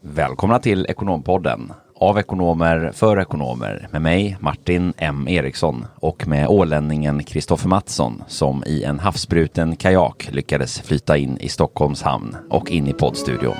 [0.00, 1.72] Välkomna till Ekonompodden.
[1.94, 8.64] Av ekonomer för ekonomer med mig Martin M Eriksson och med ålänningen Kristoffer Mattsson som
[8.66, 13.56] i en havsbruten kajak lyckades flyta in i Stockholms hamn och in i poddstudion.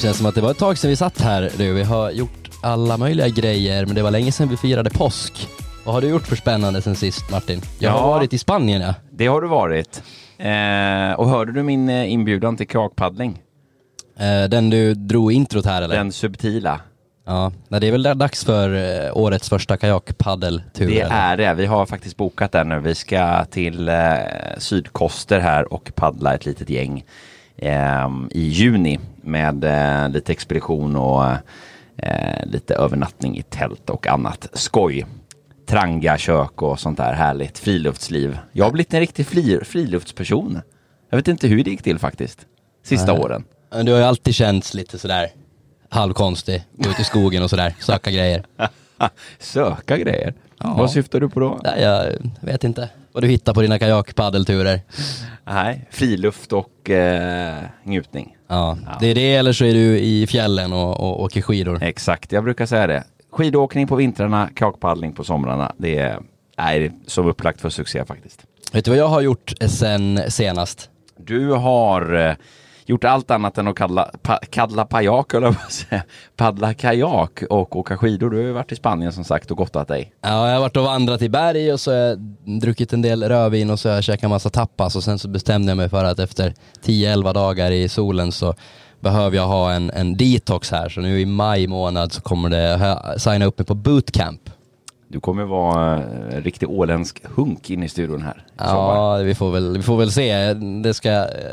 [0.00, 1.72] Känns som att det var ett tag sedan vi satt här nu.
[1.72, 5.48] Vi har gjort alla möjliga grejer, men det var länge sedan vi firade påsk.
[5.84, 7.60] Vad har du gjort för spännande sen sist Martin?
[7.78, 8.06] Jag har Ja.
[8.06, 8.94] varit i Spanien ja.
[9.12, 10.02] Det har du varit.
[10.38, 13.38] Eh, och hörde du min eh, inbjudan till kakpaddling?
[14.18, 15.96] Eh, Den du drog introt här eller?
[15.96, 16.80] Den subtila.
[17.26, 18.74] Ja, Nej, det är väl dags för
[19.06, 20.86] eh, årets första kajakpaddeltur?
[20.86, 21.14] Det eller?
[21.16, 21.54] är det.
[21.54, 22.80] Vi har faktiskt bokat den nu.
[22.80, 23.94] Vi ska till eh,
[24.58, 27.04] Sydkoster här och paddla ett litet gäng
[28.30, 31.24] i juni med eh, lite expedition och
[31.96, 35.06] eh, lite övernattning i tält och annat skoj.
[35.66, 38.38] Tranga kök och sånt där härligt friluftsliv.
[38.52, 40.60] Jag har blivit en riktig fri, friluftsperson.
[41.10, 42.46] Jag vet inte hur det gick till faktiskt.
[42.84, 43.22] Sista Nej.
[43.22, 43.44] åren.
[43.84, 45.28] Du har ju alltid känts lite sådär
[45.88, 48.44] halvkonstig, gå ut i skogen och sådär, söka grejer.
[49.38, 50.34] Söka grejer.
[50.58, 50.74] Ja.
[50.78, 51.60] Vad syftar du på då?
[51.64, 54.80] Nej, jag vet inte vad du hittar på dina kajakpaddelturer.
[55.44, 58.36] Nej, friluft och eh, njutning.
[58.48, 61.82] Ja, det är det eller så är du i fjällen och, och åker skidor.
[61.82, 63.04] Exakt, jag brukar säga det.
[63.32, 65.72] Skidåkning på vintrarna, kakpaddling på somrarna.
[65.76, 66.18] Det är,
[66.58, 68.46] nej, som upplagt för succé faktiskt.
[68.72, 70.90] Vet du vad jag har gjort sen senast?
[71.16, 72.34] Du har eh,
[72.86, 76.02] gjort allt annat än att kaddla, pa, kaddla pajak, eller vad säga.
[76.36, 78.30] Paddla kajak och åka skidor.
[78.30, 80.12] Du har ju varit i Spanien som sagt och gottat dig.
[80.20, 82.18] Ja, jag har varit och vandrat i berg och så har jag
[82.60, 85.70] druckit en del rödvin och så har jag käkat massa tapas och sen så bestämde
[85.70, 86.54] jag mig för att efter
[86.84, 88.54] 10-11 dagar i solen så
[89.00, 90.88] behöver jag ha en, en detox här.
[90.88, 94.49] Så nu i maj månad så kommer det, jag signa upp mig på bootcamp.
[95.12, 98.44] Du kommer vara eh, en riktig åländsk hunk in i studion här.
[98.46, 98.52] i.
[98.56, 100.54] Ja, vi får väl, vi får väl se.
[100.54, 101.08] Det ska,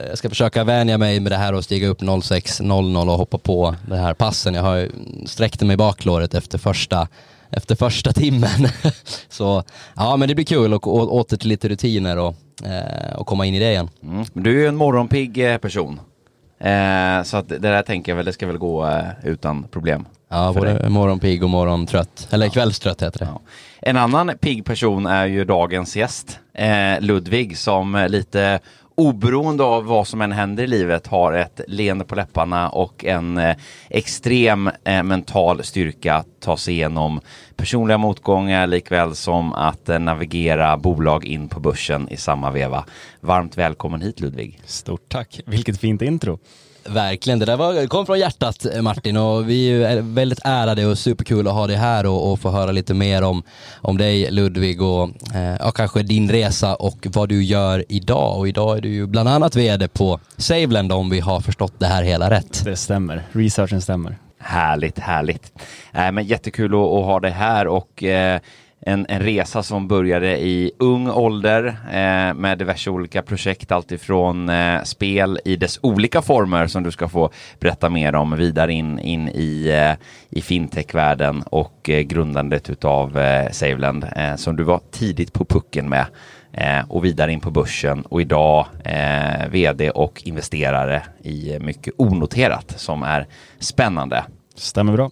[0.10, 3.76] jag ska försöka vänja mig med det här och stiga upp 06.00 och hoppa på
[3.88, 4.54] det här passen.
[4.54, 4.90] Jag har
[5.26, 7.08] sträckte mig baklåret efter första,
[7.50, 8.68] efter första timmen.
[9.30, 9.64] Så
[9.96, 13.56] ja, men det blir kul och åter till lite rutiner och, eh, och komma in
[13.56, 13.90] i det igen.
[14.04, 14.26] Mm.
[14.34, 16.00] Men du är ju en morgonpigg eh, person.
[16.60, 20.06] Eh, så att det där tänker jag väl, det ska väl gå eh, utan problem.
[20.30, 22.28] Ja, både morgonpigg och morgontrött.
[22.32, 23.26] Eller kvällstrött heter det.
[23.26, 23.42] Ja.
[23.82, 28.60] En annan pigg person är ju dagens gäst, eh, Ludvig, som lite
[29.02, 33.38] oberoende av vad som än händer i livet har ett leende på läpparna och en
[33.38, 33.56] eh,
[33.90, 37.22] extrem eh, mental styrka att ta sig igenom
[37.56, 42.86] personliga motgångar likväl som att eh, navigera bolag in på börsen i samma veva.
[43.20, 44.62] Varmt välkommen hit Ludvig.
[44.66, 45.42] Stort tack.
[45.46, 46.40] Vilket fint intro.
[46.88, 50.98] Verkligen, det där var, kom från hjärtat eh, Martin och vi är väldigt ärade och
[50.98, 53.44] superkul att ha dig här och, och få höra lite mer om,
[53.82, 58.38] om dig Ludvig och eh, kanske din resa och vad du gör idag.
[58.38, 61.88] Och idag är du ju bland annat vd på Saveland om vi har förstått det
[61.88, 62.66] här hela rätt.
[62.66, 63.24] Det stämmer.
[63.32, 64.18] Researchen stämmer.
[64.40, 65.52] Härligt, härligt.
[65.94, 68.40] Äh, men jättekul att, att ha dig här och eh,
[68.82, 74.84] en, en resa som började i ung ålder eh, med diverse olika projekt, alltifrån eh,
[74.84, 79.30] spel i dess olika former som du ska få berätta mer om vidare in, in
[79.30, 85.34] i, eh, i fintechvärlden och eh, grundandet utav eh, Saveland eh, som du var tidigt
[85.34, 86.06] på pucken med
[86.54, 91.94] eh, och vidare in på börsen och idag eh, vd och investerare i eh, mycket
[91.98, 93.28] onoterat som är
[93.60, 94.24] spännande.
[94.56, 95.12] Stämmer bra.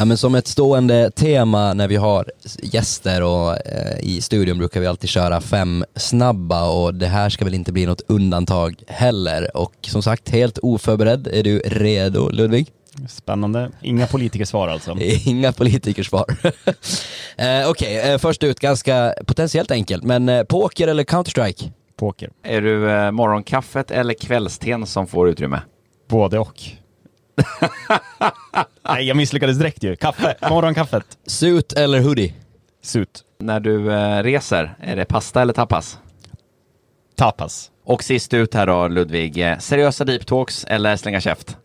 [0.00, 4.80] Ja, men som ett stående tema när vi har gäster och eh, i studion brukar
[4.80, 9.56] vi alltid köra fem snabba och det här ska väl inte bli något undantag heller.
[9.56, 11.26] Och som sagt, helt oförberedd.
[11.26, 12.68] Är du redo Ludvig?
[13.08, 13.70] Spännande.
[13.82, 14.96] Inga politikersvar alltså.
[15.24, 16.24] Inga politikersvar.
[17.36, 21.70] eh, Okej, eh, först ut, ganska potentiellt enkelt, men eh, poker eller Counter-Strike?
[21.96, 22.30] Poker.
[22.42, 25.60] Är du eh, morgonkaffet eller kvällsten som får utrymme?
[26.08, 26.79] Både och.
[28.88, 29.96] Nej, jag misslyckades direkt ju.
[29.96, 30.34] Kaffe.
[30.50, 31.18] Morgonkaffet.
[31.26, 32.34] Suit eller hoodie?
[32.82, 33.24] Sut.
[33.38, 35.98] När du eh, reser, är det pasta eller tapas?
[37.16, 37.70] Tapas.
[37.84, 41.56] Och sist ut här då Ludvig, eh, seriösa deep talks eller slänga käft?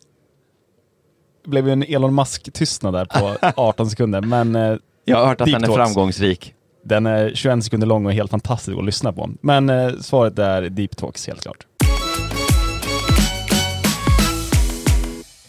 [1.43, 4.75] Det blev ju en Elon Musk-tystnad där på 18 sekunder, men eh,
[5.05, 5.93] Jag har hört att Deep den är talks.
[5.93, 6.53] framgångsrik.
[6.83, 9.29] den är 21 sekunder lång och helt fantastisk att lyssna på.
[9.41, 11.65] Men eh, svaret är Deep Talks helt klart.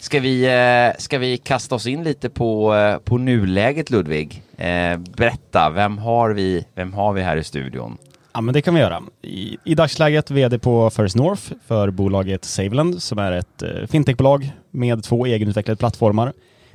[0.07, 4.43] Ska vi, eh, ska vi kasta oss in lite på, eh, på nuläget Ludvig?
[4.57, 7.97] Eh, berätta, vem har, vi, vem har vi här i studion?
[8.33, 9.03] Ja, men det kan vi göra.
[9.21, 14.51] I, i dagsläget VD på First North för bolaget Saveland som är ett eh, fintechbolag
[14.71, 16.33] med två egenutvecklade plattformar.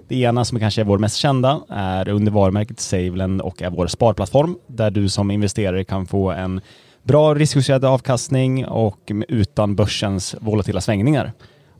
[0.09, 3.87] Det ena som kanske är vår mest kända är under varumärket Saveland och är vår
[3.87, 6.61] sparplattform där du som investerare kan få en
[7.03, 11.33] bra riskjusterad avkastning och utan börsens volatila svängningar.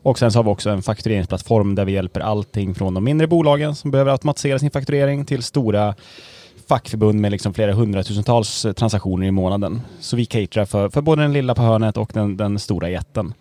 [0.03, 3.27] Och sen så har vi också en faktureringsplattform där vi hjälper allting från de mindre
[3.27, 5.95] bolagen som behöver automatisera sin fakturering till stora
[6.67, 9.81] fackförbund med liksom flera hundratusentals transaktioner i månaden.
[9.99, 13.33] Så vi caterar för, för både den lilla på hörnet och den, den stora jätten.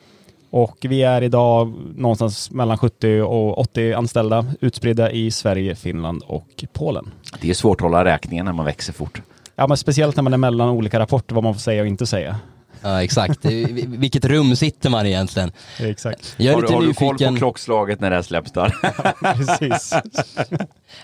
[0.50, 6.64] Och vi är idag någonstans mellan 70 och 80 anställda utspridda i Sverige, Finland och
[6.72, 7.10] Polen.
[7.40, 9.22] Det är svårt att hålla räkningen när man växer fort.
[9.56, 12.06] Ja, men speciellt när man är mellan olika rapporter vad man får säga och inte
[12.06, 12.36] säga.
[12.82, 13.44] Ja exakt,
[13.86, 15.52] vilket rum sitter man egentligen?
[15.78, 16.34] exakt.
[16.36, 17.16] Jag är har, lite har nyfiken...
[17.16, 18.74] du koll på klockslaget när det släpps där?
[19.34, 19.94] Precis.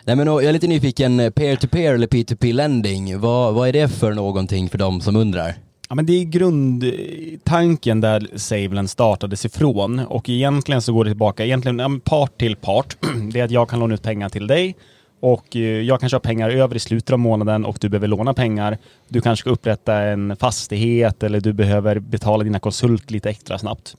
[0.05, 4.13] Nej, men jag är lite nyfiken, peer-to-peer eller P2P lending, vad, vad är det för
[4.13, 5.55] någonting för de som undrar?
[5.89, 11.45] Ja, men det är grundtanken där Saveland startades ifrån och egentligen så går det tillbaka,
[11.45, 12.97] egentligen part till part.
[13.33, 14.77] Det är att jag kan låna ut pengar till dig
[15.21, 18.35] och eh, jag kanske har pengar över i slutet av månaden och du behöver låna
[18.35, 18.79] pengar.
[19.09, 23.97] Du kanske ska upprätta en fastighet eller du behöver betala dina konsult lite extra snabbt.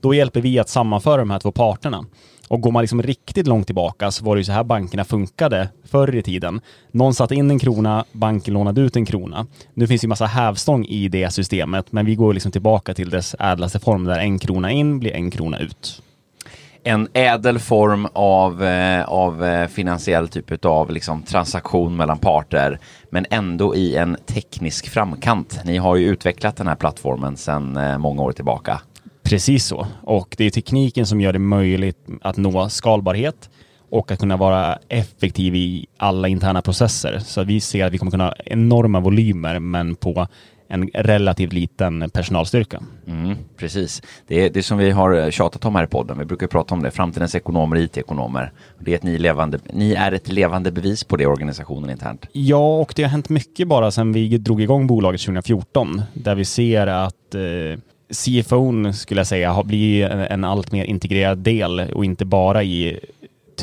[0.00, 2.04] Då hjälper vi att sammanföra de här två parterna.
[2.48, 5.68] Och går man liksom riktigt långt tillbaka så var det ju så här bankerna funkade
[5.84, 6.60] förr i tiden.
[6.90, 9.46] Någon satte in en krona, banken lånade ut en krona.
[9.74, 13.10] Nu finns det ju massa hävstång i det systemet, men vi går liksom tillbaka till
[13.10, 16.02] dess ädlaste form där en krona in blir en krona ut
[16.84, 22.78] en ädel form av, eh, av eh, finansiell typ av liksom, transaktion mellan parter,
[23.10, 25.60] men ändå i en teknisk framkant.
[25.64, 28.80] Ni har ju utvecklat den här plattformen sedan eh, många år tillbaka.
[29.22, 33.50] Precis så, och det är tekniken som gör det möjligt att nå skalbarhet
[33.90, 37.18] och att kunna vara effektiv i alla interna processer.
[37.18, 40.26] Så vi ser att vi kommer kunna ha enorma volymer, men på
[40.70, 42.82] en relativt liten personalstyrka.
[43.06, 44.02] Mm, precis.
[44.26, 46.18] Det är det som vi har tjatat om här i podden.
[46.18, 46.90] Vi brukar prata om det.
[46.90, 48.52] Framtidens ekonomer och IT-ekonomer.
[48.78, 52.26] Det är ett ni, levande, ni är ett levande bevis på det organisationen internt.
[52.32, 56.02] Ja, och det har hänt mycket bara sedan vi drog igång bolaget 2014.
[56.14, 57.80] Där vi ser att eh,
[58.10, 63.00] CFO skulle jag säga har blivit en allt mer integrerad del och inte bara i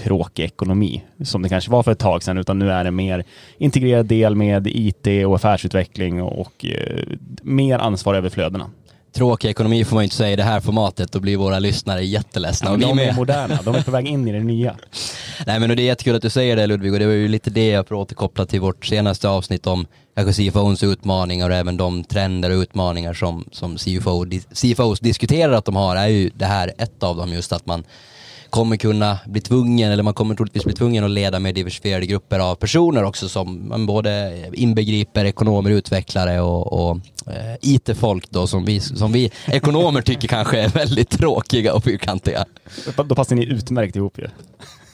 [0.03, 3.23] tråkig ekonomi som det kanske var för ett tag sedan, utan nu är det mer
[3.57, 7.03] integrerad del med IT och affärsutveckling och eh,
[7.41, 8.69] mer ansvar över flödena.
[9.13, 12.05] Tråkig ekonomi får man ju inte säga i det här formatet, då blir våra lyssnare
[12.05, 12.71] jätteledsna.
[12.71, 14.75] Ja, de är moderna, de är på väg in i det nya.
[15.45, 17.49] Nej men det är jättekul att du säger det Ludvig och det var ju lite
[17.49, 19.85] det jag får återkoppla till vårt senaste avsnitt om
[20.15, 25.65] kanske CFOs utmaningar och även de trender och utmaningar som, som CFO, CFOs diskuterar att
[25.65, 27.83] de har är ju det här ett av dem just att man
[28.57, 32.39] kommer kunna bli tvungen, eller man kommer troligtvis bli tvungen att leda med diversifierade grupper
[32.39, 38.65] av personer också som man både inbegriper ekonomer, utvecklare och, och eh, IT-folk då som
[38.65, 42.45] vi, som vi ekonomer tycker kanske är väldigt tråkiga och fyrkantiga.
[42.95, 44.27] Då passar ni utmärkt ihop ju.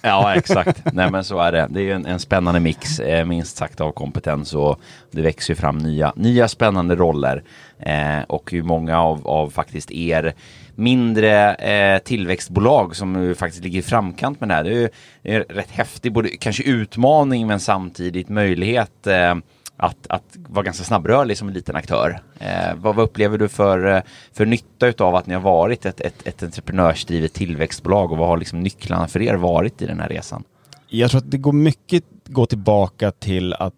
[0.01, 0.93] Ja, exakt.
[0.93, 1.67] Nej, men så är det.
[1.69, 4.79] Det är en, en spännande mix, eh, minst sagt, av kompetens och
[5.11, 7.43] det växer ju fram nya, nya spännande roller.
[7.79, 10.33] Eh, och hur många av, av faktiskt er
[10.75, 14.63] mindre eh, tillväxtbolag som faktiskt ligger i framkant med det här.
[14.63, 14.89] Det är ju
[15.21, 19.35] det är rätt häftig, både kanske utmaning men samtidigt möjlighet eh,
[19.77, 22.21] att, att vara ganska snabbrörlig som en liten aktör.
[22.39, 24.01] Eh, vad, vad, upplever du för, eh,
[24.33, 28.37] för nytta av att ni har varit ett, ett, ett entreprenörsdrivet tillväxtbolag och vad har
[28.37, 30.43] liksom nycklarna för er varit i den här resan?
[30.87, 33.73] Jag tror att det går mycket gå tillbaka till att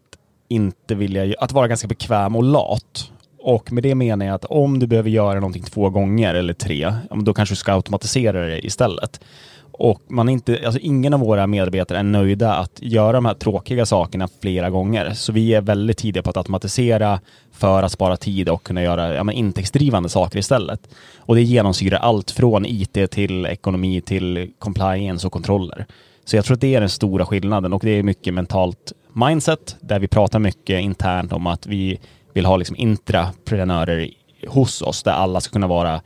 [0.47, 3.11] inte vilja, att vara ganska bekväm och lat.
[3.45, 6.93] Och med det menar jag att om du behöver göra någonting två gånger eller tre,
[7.11, 9.19] då kanske du ska automatisera det istället.
[9.71, 13.85] Och man inte, alltså ingen av våra medarbetare är nöjda att göra de här tråkiga
[13.85, 15.13] sakerna flera gånger.
[15.13, 17.19] Så vi är väldigt tidiga på att automatisera
[17.51, 20.89] för att spara tid och kunna göra ja, men intäktsdrivande saker istället.
[21.17, 25.85] Och det genomsyrar allt från IT till ekonomi till compliance och kontroller.
[26.25, 29.75] Så jag tror att det är den stora skillnaden och det är mycket mentalt mindset
[29.79, 31.99] där vi pratar mycket internt om att vi
[32.35, 34.09] vill ha liksom intraprenörer
[34.47, 36.01] hos oss där alla ska kunna vara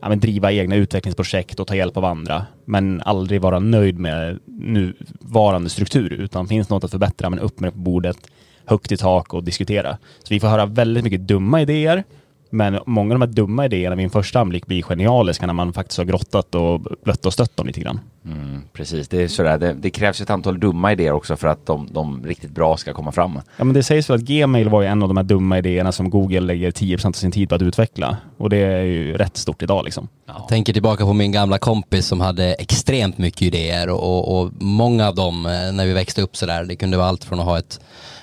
[0.00, 4.38] ja, men driva egna utvecklingsprojekt och ta hjälp av andra, men aldrig vara nöjd med
[4.46, 8.16] nuvarande struktur, utan finns något att förbättra, men upp med det på bordet,
[8.64, 9.98] högt i tak och diskutera.
[10.22, 12.04] Så vi får höra väldigt mycket dumma idéer,
[12.50, 15.72] men många av de här dumma idéerna vid en första anblick blir genialiska när man
[15.72, 18.00] faktiskt har grottat och blött och stött dem lite grann.
[18.26, 19.58] Mm, precis, det är sådär.
[19.58, 22.92] Det, det, krävs ett antal dumma idéer också för att de, de, riktigt bra ska
[22.92, 23.40] komma fram.
[23.56, 25.92] Ja, men det sägs väl att Gmail var ju en av de här dumma idéerna
[25.92, 28.16] som Google lägger 10% av sin tid på att utveckla.
[28.36, 30.08] Och det är ju rätt stort idag liksom.
[30.26, 30.46] Ja.
[30.48, 35.08] Tänker tillbaka på min gamla kompis som hade extremt mycket idéer och, och, och många
[35.08, 37.58] av dem eh, när vi växte upp sådär, det kunde vara allt från att ha
[37.58, 37.80] ett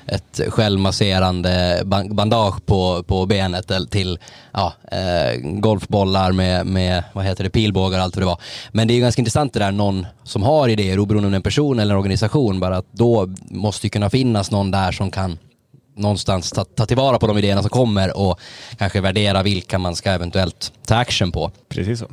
[0.08, 1.82] ett självmasserande
[2.12, 4.20] bandage på, på benet till
[4.52, 8.42] ja, eh, golfbollar med, med, vad heter det, pilbågar och allt vad det var.
[8.72, 11.36] Men det är ju ganska intressant det där, någon som har idéer, oberoende om det
[11.36, 14.92] är en person eller en organisation, bara att då måste ju kunna finnas någon där
[14.92, 15.38] som kan
[15.96, 18.40] någonstans ta, ta tillvara på de idéerna som kommer och
[18.78, 21.52] kanske värdera vilka man ska eventuellt ta action på.
[21.70, 22.08] Precis så.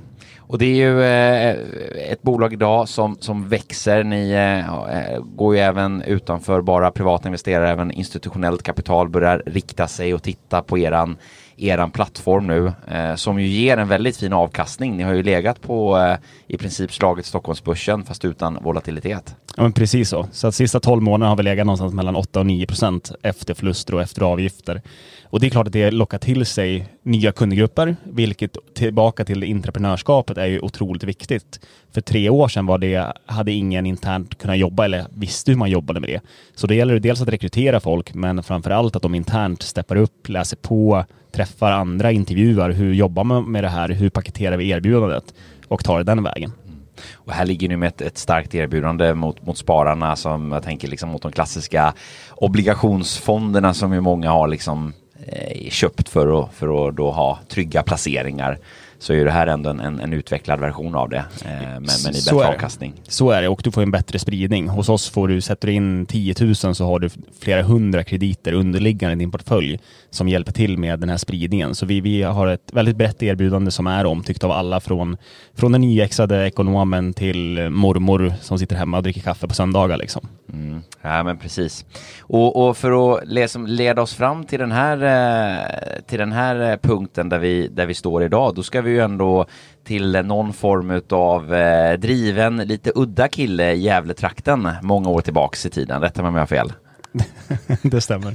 [0.49, 4.05] Och det är ju eh, ett bolag idag som, som växer.
[4.05, 10.14] Ni eh, går ju även utanför bara privata investerare, även institutionellt kapital börjar rikta sig
[10.14, 11.17] och titta på eran,
[11.59, 14.97] eran plattform nu eh, som ju ger en väldigt fin avkastning.
[14.97, 19.37] Ni har ju legat på eh, i princip slaget Stockholmsbörsen fast utan volatilitet.
[19.57, 20.27] Ja, men precis så.
[20.33, 23.55] Så att sista 12 månaderna har vi legat någonstans mellan 8 och 9 procent efter
[23.55, 24.83] förluster och efter avgifter.
[25.31, 30.38] Och det är klart att det lockar till sig nya kundgrupper, vilket tillbaka till entreprenörskapet
[30.38, 31.61] är ju otroligt viktigt.
[31.95, 35.71] För tre år sedan var det, hade ingen internt kunnat jobba eller visste hur man
[35.71, 36.21] jobbade med det.
[36.55, 40.29] Så det gäller dels att rekrytera folk, men framför allt att de internt steppar upp,
[40.29, 41.05] läser på,
[41.38, 42.71] träffar andra, intervjuar.
[42.71, 43.88] Hur jobbar man med det här?
[43.88, 45.35] Hur paketerar vi erbjudandet?
[45.68, 46.52] Och tar det den vägen.
[46.66, 46.78] Mm.
[47.12, 50.88] Och här ligger ni med ett, ett, starkt erbjudande mot, mot spararna som jag tänker
[50.88, 51.95] liksom mot de klassiska
[52.35, 54.92] obligationsfonderna som ju många har liksom
[55.26, 58.59] eh, köpt för att, för att då ha trygga placeringar
[58.99, 62.17] så är det här ändå en, en, en utvecklad version av det, eh, men, men
[62.17, 62.93] i bättre avkastning.
[63.09, 64.69] Så är det, och du får en bättre spridning.
[64.69, 68.52] Hos oss får du, sätter du in 10 000 så har du flera hundra krediter
[68.52, 69.78] underliggande i din portfölj
[70.11, 71.75] som hjälper till med den här spridningen.
[71.75, 75.17] Så vi, vi har ett väldigt brett erbjudande som är omtyckt av alla från,
[75.55, 79.97] från den nyexade ekonomen till mormor som sitter hemma och dricker kaffe på söndagar.
[79.97, 80.28] Liksom.
[80.52, 80.83] Mm.
[81.02, 81.85] Ja, men precis.
[82.21, 86.71] Och, och för att liksom leda oss fram till den här, eh, till den här
[86.71, 89.47] eh, punkten där vi, där vi står idag, då ska vi ju ändå
[89.85, 95.71] till någon form av eh, driven, lite udda kille i Gävletrakten många år tillbaks i
[95.71, 96.00] tiden.
[96.00, 96.73] Rätta mig om jag har fel.
[97.83, 98.35] det stämmer.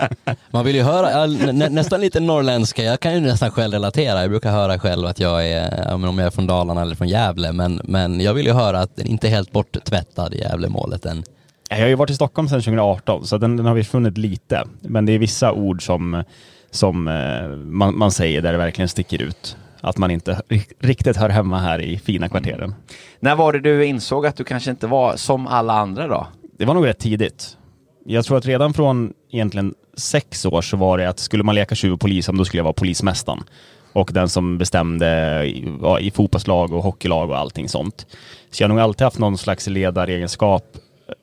[0.50, 4.30] Man vill ju höra, nä, nästan lite norrländska, jag kan ju nästan själv relatera, jag
[4.30, 7.80] brukar höra själv att jag är, om jag är från Dalarna eller från Gävle, men,
[7.84, 11.24] men jag vill ju höra att den inte är helt borttvättad i Gävlemålet än.
[11.72, 14.64] Jag har ju varit i Stockholm sedan 2018, så den, den har vi funnit lite.
[14.80, 16.24] Men det är vissa ord som,
[16.70, 20.42] som eh, man, man säger där det verkligen sticker ut att man inte
[20.78, 22.62] riktigt hör hemma här i fina kvarteren.
[22.62, 22.74] Mm.
[23.20, 26.26] När var det du insåg att du kanske inte var som alla andra då?
[26.58, 27.56] Det var nog rätt tidigt.
[28.04, 31.74] Jag tror att redan från egentligen sex år så var det att skulle man leka
[31.74, 33.44] tjuv och polis, då skulle jag vara polismästaren.
[33.92, 38.06] Och den som bestämde i, i fotbollslag och hockeylag och allting sånt.
[38.50, 40.64] Så jag har nog alltid haft någon slags ledaregenskap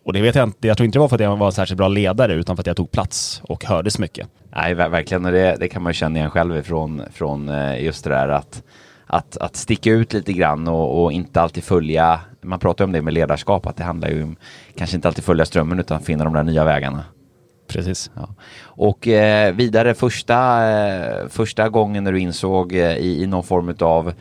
[0.05, 1.51] och det vet jag inte, jag tror inte det var för att jag var en
[1.51, 4.27] särskilt bra ledare utan för att jag tog plats och hördes mycket.
[4.55, 5.25] Nej, verkligen.
[5.25, 8.63] Och det, det kan man känna igen själv ifrån från eh, just det där att,
[9.05, 12.19] att, att sticka ut lite grann och, och, inte alltid följa.
[12.41, 14.35] Man pratar om det med ledarskap, att det handlar ju om
[14.75, 17.03] kanske inte alltid följa strömmen utan finna de där nya vägarna.
[17.67, 18.11] Precis.
[18.15, 18.29] Ja.
[18.61, 23.75] Och eh, vidare första, eh, första gången när du insåg eh, i, i någon form
[23.79, 24.13] av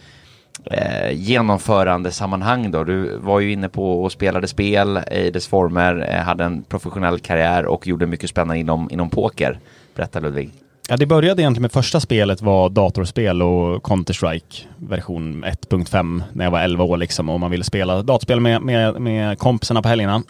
[0.64, 2.84] eh, genomförandesammanhang då?
[2.84, 7.18] Du var ju inne på och spelade spel i dess former, eh, hade en professionell
[7.18, 9.58] karriär och gjorde mycket spännande inom, inom poker.
[9.94, 10.50] Berätta Ludvig.
[10.90, 16.50] Ja, det började egentligen med första spelet var datorspel och Counter-Strike version 1.5 när jag
[16.50, 20.22] var 11 år liksom och man ville spela datorspel med, med, med kompisarna på helgerna.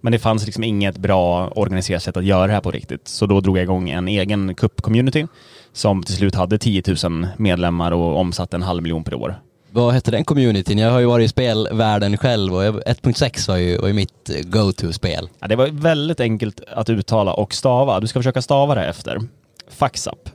[0.00, 3.08] Men det fanns liksom inget bra organiserat sätt att göra det här på riktigt.
[3.08, 5.28] Så då drog jag igång en egen cup-community
[5.72, 9.40] som till slut hade 10 000 medlemmar och omsatte en halv miljon per år.
[9.76, 10.78] Vad hette den communityn?
[10.78, 15.28] Jag har ju varit i spelvärlden själv och 1.6 var ju, var ju mitt go-to-spel.
[15.40, 18.00] Ja, det var väldigt enkelt att uttala och stava.
[18.00, 19.20] Du ska försöka stava det efter.
[19.70, 20.28] Faxap.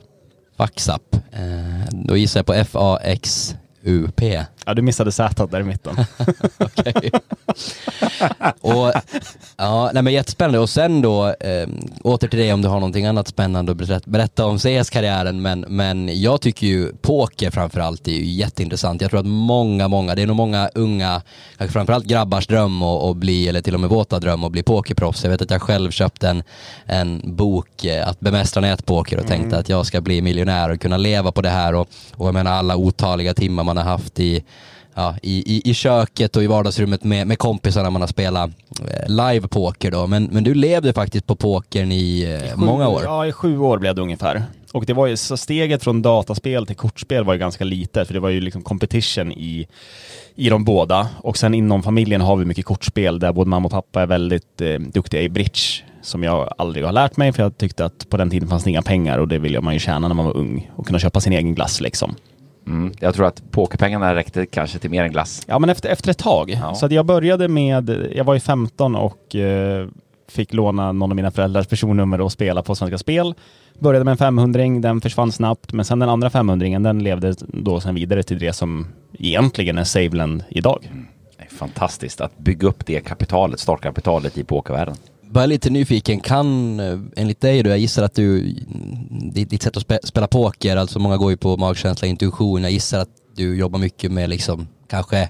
[0.56, 1.16] Faxap.
[1.32, 4.20] Eh, då gissar jag på F-A-X UP.
[4.66, 5.96] Ja, du missade Z där i mitten.
[6.58, 7.10] Okej.
[8.60, 8.92] och,
[9.56, 10.58] ja, nej men jättespännande.
[10.58, 11.68] Och sen då, eh,
[12.02, 15.42] åter till dig om du har någonting annat spännande att berätta, om CS-karriären.
[15.42, 19.00] Men, men jag tycker ju poker framförallt är ju jätteintressant.
[19.00, 21.22] Jag tror att många, många, det är nog många unga,
[21.58, 25.24] kanske framförallt grabbars dröm att bli, eller till och med våta dröm att bli pokerproffs.
[25.24, 26.42] Jag vet att jag själv köpte en,
[26.86, 29.60] en bok, eh, Att bemästra nätpoker och tänkte mm.
[29.60, 31.74] att jag ska bli miljonär och kunna leva på det här.
[31.74, 34.44] Och, och jag menar alla otaliga timmar man har haft i
[34.94, 39.08] ja, i, i, i köket och i vardagsrummet med, med kompisarna man har spelat eh,
[39.08, 40.06] live-poker då.
[40.06, 43.02] Men, men du levde faktiskt på pokern i eh, sju, många år.
[43.04, 44.44] Ja, i sju år blev det ungefär.
[44.72, 48.14] Och det var ju, så steget från dataspel till kortspel var ju ganska litet, för
[48.14, 49.66] det var ju liksom competition i,
[50.34, 51.08] i de båda.
[51.16, 54.60] Och sen inom familjen har vi mycket kortspel där både mamma och pappa är väldigt
[54.60, 55.60] eh, duktiga i bridge,
[56.02, 58.70] som jag aldrig har lärt mig, för jag tyckte att på den tiden fanns det
[58.70, 61.20] inga pengar och det ville man ju tjäna när man var ung och kunna köpa
[61.20, 62.14] sin egen glass liksom.
[62.66, 65.42] Mm, jag tror att pokerpengarna räckte kanske till mer än glass.
[65.46, 66.50] Ja, men efter, efter ett tag.
[66.50, 66.74] Ja.
[66.74, 69.88] Så jag började med, jag var ju 15 och eh,
[70.28, 73.34] fick låna någon av mina föräldrars personnummer och spela på Svenska Spel.
[73.78, 77.80] Började med en 500 den försvann snabbt, men sen den andra 500 den levde då
[77.80, 78.86] sen vidare till det som
[79.18, 80.88] egentligen är Saveland idag.
[80.90, 81.06] Mm.
[81.38, 84.94] Det är fantastiskt att bygga upp det kapitalet, startkapitalet i pokervärlden.
[85.32, 88.54] Bara lite nyfiken, kan eh, enligt dig då, jag gissar att du,
[89.20, 92.98] ditt sätt att spe, spela poker, alltså många går ju på magkänsla, intuition, jag gissar
[92.98, 95.28] att du jobbar mycket med liksom kanske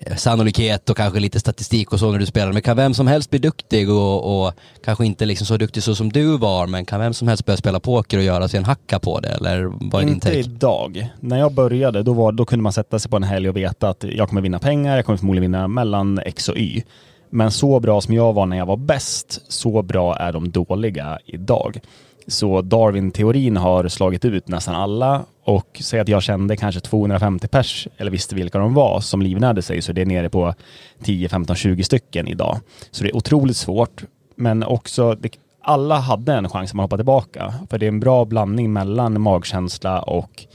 [0.00, 2.52] Eh, sannolikhet och kanske lite statistik och så när du spelar.
[2.52, 4.52] Men kan vem som helst bli duktig och, och,
[4.84, 7.56] kanske inte liksom så duktig så som du var, men kan vem som helst börja
[7.56, 9.28] spela poker och göra sig en hacka på det?
[9.28, 10.38] Eller vad är din take?
[10.38, 11.08] Inte idag.
[11.20, 13.88] När jag började, då, var, då kunde man sätta sig på en helg och veta
[13.88, 16.82] att jag kommer vinna pengar, jag kommer förmodligen vinna mellan X och Y.
[17.30, 21.18] Men så bra som jag var när jag var bäst, så bra är de dåliga
[21.24, 21.80] idag.
[22.26, 27.88] Så Darwin-teorin har slagit ut nästan alla och säg att jag kände kanske 250 pers
[27.96, 30.54] eller visste vilka de var som livnärde sig så det är nere på
[31.02, 32.58] 10, 15, 20 stycken idag.
[32.90, 34.02] Så det är otroligt svårt
[34.36, 35.30] men också det,
[35.62, 40.02] alla hade en chans att hoppa tillbaka för det är en bra blandning mellan magkänsla
[40.02, 40.46] och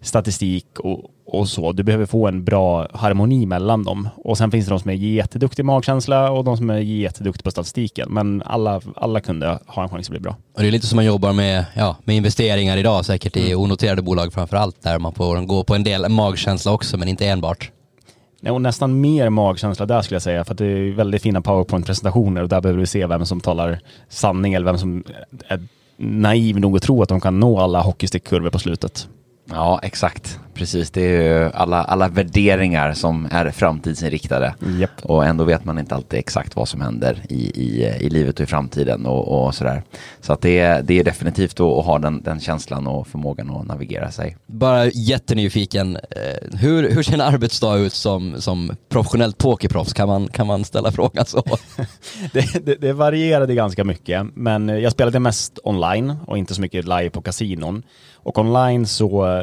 [0.00, 1.72] statistik och, och så.
[1.72, 4.08] Du behöver få en bra harmoni mellan dem.
[4.16, 7.42] Och sen finns det de som är jätteduktiga i magkänsla och de som är jätteduktiga
[7.42, 8.08] på statistiken.
[8.10, 10.36] Men alla, alla kunde ha en chans att bli bra.
[10.54, 13.60] Och det är lite som man jobbar med, ja, med investeringar idag, säkert i mm.
[13.60, 17.26] onoterade bolag framför allt, där man får gå på en del magkänsla också, men inte
[17.26, 17.70] enbart.
[18.40, 21.40] Ja, och nästan mer magkänsla där skulle jag säga, för att det är väldigt fina
[21.40, 25.04] powerpoint-presentationer och där behöver du se vem som talar sanning eller vem som
[25.48, 25.62] är
[25.96, 29.08] naiv nog att tro att de kan nå alla hockeystickkurvor på slutet.
[29.50, 30.40] Ja, exakt.
[30.56, 34.54] Precis, det är ju alla, alla värderingar som är framtidsinriktade.
[34.66, 34.90] Yep.
[35.02, 38.40] Och ändå vet man inte alltid exakt vad som händer i, i, i livet och
[38.40, 39.82] i framtiden och, och sådär.
[40.20, 43.66] Så att det, är, det är definitivt att ha den, den känslan och förmågan att
[43.66, 44.36] navigera sig.
[44.46, 49.92] Bara jättenyfiken, eh, hur, hur ser en arbetsdag ut som, som professionellt pokerproffs?
[49.92, 51.44] Kan man, kan man ställa frågan så?
[52.32, 56.84] det, det, det varierade ganska mycket, men jag spelade mest online och inte så mycket
[56.84, 57.82] live på kasinon.
[58.14, 59.42] Och online så,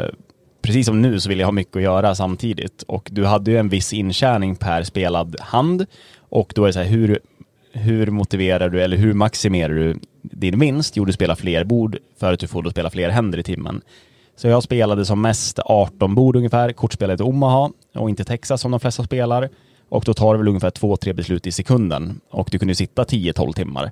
[0.63, 2.84] precis som nu, så vill jag ha mycket att göra samtidigt.
[2.88, 5.86] Och du hade ju en viss intjäning per spelad hand.
[6.17, 7.20] Och då är det så här, hur,
[7.72, 10.97] hur motiverar du eller hur maximerar du din vinst?
[10.97, 13.82] Jo, du spelar fler bord för att du får då spela fler händer i timmen.
[14.36, 18.71] Så jag spelade som mest 18 bord ungefär, kortspelet i Omaha och inte Texas som
[18.71, 19.49] de flesta spelar.
[19.89, 23.54] Och då tar det väl ungefär 2-3 beslut i sekunden och du kunde sitta 10-12
[23.54, 23.91] timmar.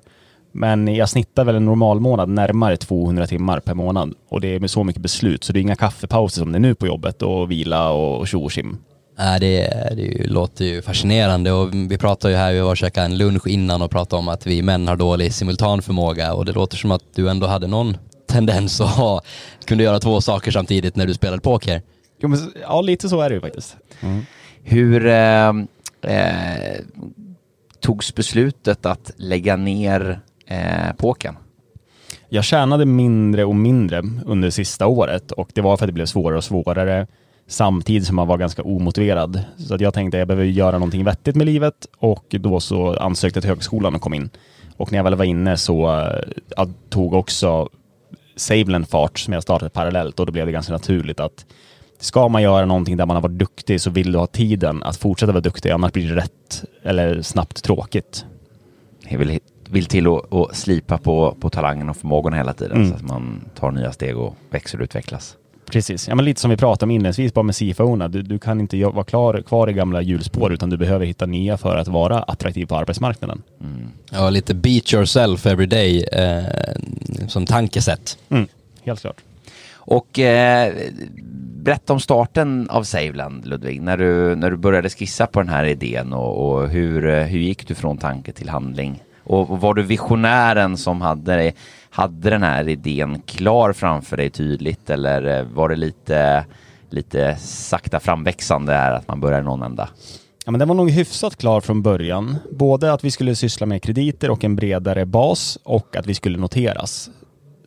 [0.52, 4.14] Men jag snittar väl en normal månad närmare 200 timmar per månad.
[4.28, 6.60] Och det är med så mycket beslut, så det är inga kaffepauser som det är
[6.60, 8.78] nu på jobbet och vila och tjo och tjim.
[9.18, 13.06] Nej, det, det låter ju fascinerande och vi pratar ju här, vi var och käkade
[13.06, 16.76] en lunch innan och pratade om att vi män har dålig simultanförmåga och det låter
[16.76, 17.96] som att du ändå hade någon
[18.28, 19.20] tendens att ha,
[19.64, 21.82] kunde göra två saker samtidigt när du spelade poker.
[22.20, 23.76] Jo, men, ja, lite så är det ju faktiskt.
[24.00, 24.22] Mm.
[24.62, 25.48] Hur eh,
[26.02, 26.80] eh,
[27.80, 31.36] togs beslutet att lägga ner eh, påken?
[32.28, 36.06] Jag tjänade mindre och mindre under sista året och det var för att det blev
[36.06, 37.06] svårare och svårare
[37.46, 39.44] samtidigt som man var ganska omotiverad.
[39.56, 42.94] Så att jag tänkte att jag behöver göra någonting vettigt med livet och då så
[42.94, 44.30] ansökte jag till högskolan och kom in.
[44.76, 46.00] Och när jag väl var inne så
[46.56, 47.68] eh, tog också
[48.36, 51.46] Saveland fart som jag startade parallellt och då blev det ganska naturligt att
[52.00, 54.96] ska man göra någonting där man har varit duktig så vill du ha tiden att
[54.96, 58.24] fortsätta vara duktig, annars blir det rätt eller snabbt tråkigt.
[59.08, 59.40] Jag vill
[59.72, 62.88] vill till att slipa på, på talangen och förmågorna hela tiden mm.
[62.88, 65.36] så att man tar nya steg och växer och utvecklas.
[65.70, 68.08] Precis, ja, men lite som vi pratade om inledningsvis bara med CFO-erna.
[68.08, 71.58] Du, du, kan inte vara klar, kvar i gamla hjulspår utan du behöver hitta nya
[71.58, 73.42] för att vara attraktiv på arbetsmarknaden.
[73.60, 73.88] Mm.
[74.10, 76.44] Ja, lite beat yourself every day eh,
[77.28, 78.18] som tankesätt.
[78.28, 78.46] Mm,
[78.82, 79.20] helt klart.
[79.74, 80.74] Och eh,
[81.54, 85.64] berätta om starten av Saveland, Ludvig, när du, när du började skissa på den här
[85.64, 89.02] idén och, och hur, hur gick du från tanke till handling?
[89.24, 91.52] Och var du visionären som hade,
[91.90, 96.44] hade den här idén klar framför dig tydligt eller eh, var det lite,
[96.90, 99.88] lite sakta framväxande här att man börjar i någon ända?
[100.44, 102.36] Ja, men den var nog hyfsat klar från början.
[102.50, 106.38] Både att vi skulle syssla med krediter och en bredare bas och att vi skulle
[106.38, 107.10] noteras.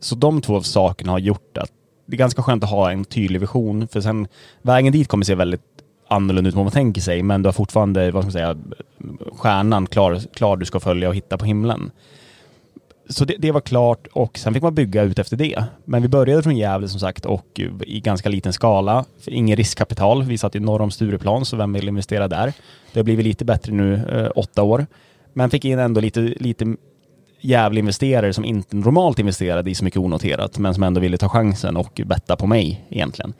[0.00, 1.70] Så de två sakerna har gjort att
[2.06, 4.28] det är ganska skönt att ha en tydlig vision, för sen
[4.62, 5.75] vägen dit kommer se väldigt
[6.08, 8.56] annorlunda ut än vad man tänker sig, men du har fortfarande, vad ska man säga,
[9.32, 11.90] stjärnan klar, klar du ska följa och hitta på himlen.
[13.08, 15.64] Så det, det, var klart och sen fick man bygga ut efter det.
[15.84, 19.04] Men vi började från Gävle som sagt och i ganska liten skala.
[19.26, 20.22] Ingen riskkapital.
[20.22, 22.52] Vi satt i norr om Stureplan, så vem vill investera där?
[22.92, 24.86] Det har blivit lite bättre nu, eh, åtta år.
[25.32, 26.76] Men fick in ändå lite, lite
[27.40, 31.76] Gävle-investerare som inte normalt investerade i så mycket onoterat, men som ändå ville ta chansen
[31.76, 33.34] och betta på mig egentligen.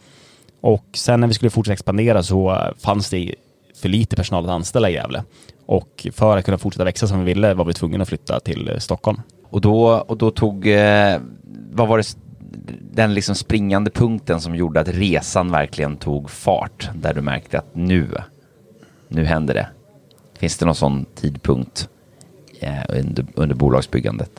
[0.61, 3.35] Och sen när vi skulle fortsätta expandera så fanns det
[3.75, 5.23] för lite personal att anställa i Gävle.
[5.66, 8.77] Och för att kunna fortsätta växa som vi ville var vi tvungna att flytta till
[8.79, 9.21] Stockholm.
[9.51, 11.21] Och då, och då tog, eh,
[11.73, 12.16] vad var det,
[12.92, 16.90] den liksom springande punkten som gjorde att resan verkligen tog fart?
[16.95, 18.09] Där du märkte att nu,
[19.09, 19.69] nu händer det.
[20.38, 21.88] Finns det någon sån tidpunkt
[22.61, 24.31] eh, under, under bolagsbyggandet?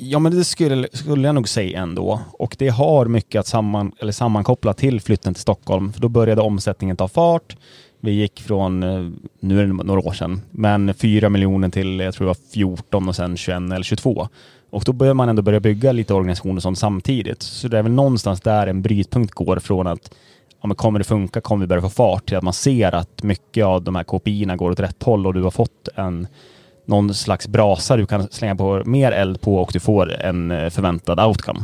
[0.00, 2.20] Ja, men det skulle, skulle jag nog säga ändå.
[2.32, 5.92] Och det har mycket att samman, eller sammankoppla till flytten till Stockholm.
[5.92, 7.56] För då började omsättningen ta fart.
[8.00, 12.14] Vi gick från, eh, nu är det några år sedan, men 4 miljoner till jag
[12.14, 14.28] tror det var 14 och sen 21 eller 22.
[14.70, 17.42] Och då börjar man ändå börja bygga lite organisationer sånt samtidigt.
[17.42, 20.14] Så det är väl någonstans där en brytpunkt går från att
[20.60, 23.22] ja, men kommer det funka, kommer vi börja få fart till att man ser att
[23.22, 26.26] mycket av de här KPI-erna går åt rätt håll och du har fått en
[26.88, 30.70] någon slags brasa du kan slänga på mer eld på och du får en eh,
[30.70, 31.60] förväntad outcome.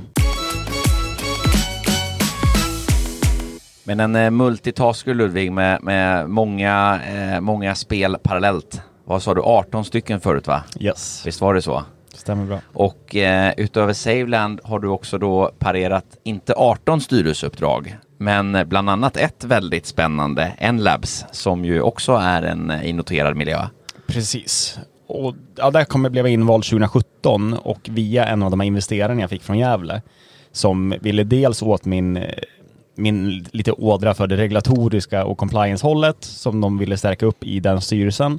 [3.85, 8.81] Men en eh, multitasker Ludvig med, med många, eh, många spel parallellt.
[9.05, 10.63] Vad sa du, 18 stycken förut va?
[10.81, 11.83] Yes, Visst var det så?
[12.15, 12.61] stämmer bra.
[12.73, 19.17] Och eh, utöver Saveland har du också då parerat, inte 18 styrelseuppdrag, men bland annat
[19.17, 23.67] ett väldigt spännande, N-Labs, som ju också är en eh, i noterad miljö.
[24.07, 24.79] Precis.
[25.07, 29.21] Och ja, där kom jag, blev invald 2017 och via en av de här investerarna
[29.21, 30.03] jag fick från Gävle
[30.53, 32.25] som ville dels åt min, eh,
[32.95, 37.81] min lite ådra för det regulatoriska och compliance-hållet som de ville stärka upp i den
[37.81, 38.39] styrelsen.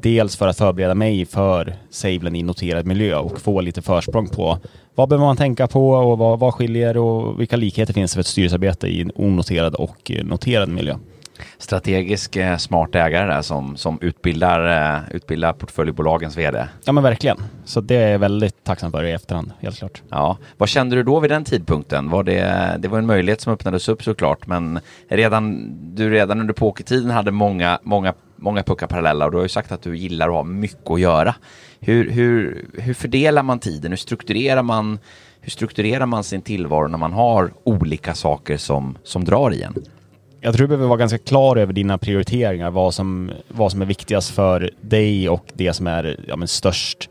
[0.00, 4.58] Dels för att förbereda mig för Savelen i noterad miljö och få lite försprång på
[4.94, 8.20] vad behöver man tänka på och vad, vad skiljer och vilka likheter finns det för
[8.20, 10.96] ett styrelsearbete i en onoterad och eh, noterad miljö.
[11.58, 16.68] Strategisk eh, smart ägare där som, som utbildar, eh, utbildar portföljbolagens vd.
[16.84, 17.36] Ja men verkligen.
[17.64, 20.02] Så det är jag väldigt tacksam för i efterhand, helt klart.
[20.08, 22.10] Ja, vad kände du då vid den tidpunkten?
[22.10, 26.54] Var det, det var en möjlighet som öppnades upp såklart, men redan, du redan under
[26.54, 30.28] pokertiden hade många, många, många puckar parallella och du har ju sagt att du gillar
[30.28, 31.34] att ha mycket att göra.
[31.80, 33.92] Hur, hur, hur fördelar man tiden?
[33.92, 34.98] Hur strukturerar man,
[35.40, 39.74] hur strukturerar man sin tillvaro när man har olika saker som, som drar en?
[40.40, 43.86] Jag tror du behöver vara ganska klar över dina prioriteringar, vad som, vad som är
[43.86, 47.10] viktigast för dig och det som är ja, men störst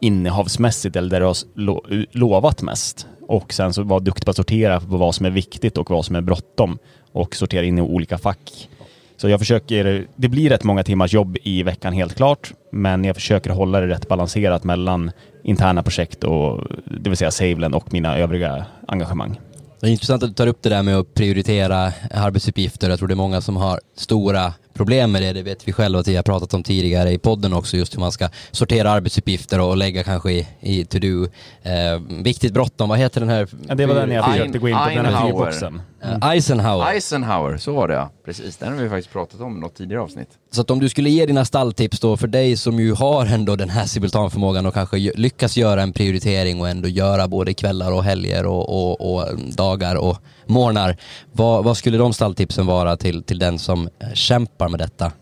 [0.00, 3.06] innehavsmässigt eller där du har lo, lovat mest.
[3.28, 6.04] Och sen så vara duktig på att sortera på vad som är viktigt och vad
[6.04, 6.78] som är bråttom
[7.12, 8.68] och sortera in i olika fack.
[9.16, 13.16] Så jag försöker, det blir rätt många timmars jobb i veckan helt klart, men jag
[13.16, 15.10] försöker hålla det rätt balanserat mellan
[15.44, 16.64] interna projekt och
[17.02, 19.38] det vill säga SaveLend och mina övriga engagemang.
[19.84, 22.90] Det är intressant att du tar upp det där med att prioritera arbetsuppgifter.
[22.90, 25.32] Jag tror det är många som har stora problem med det.
[25.32, 28.00] Det vet vi själva att vi har pratat om tidigare i podden också, just hur
[28.00, 31.28] man ska sortera arbetsuppgifter och lägga kanske i, i to-do.
[31.62, 33.48] Eh, viktigt bråttom, vad heter den här?
[33.68, 35.82] Ja, det var den jag försökte gå in på, den här fyrboxen.
[36.02, 36.86] Eh, Eisenhower.
[36.92, 38.10] Eisenhower, så var det ja.
[38.24, 40.28] Precis, den har vi faktiskt pratat om i något tidigare avsnitt.
[40.50, 43.56] Så att om du skulle ge dina stalltips då för dig som ju har ändå
[43.56, 48.04] den här simultanförmågan och kanske lyckas göra en prioritering och ändå göra både kvällar och
[48.04, 50.96] helger och, och, och dagar och morgnar.
[51.32, 55.12] Vad, vad skulle de stalltipsen vara till, till den som eh, kämpar med detta?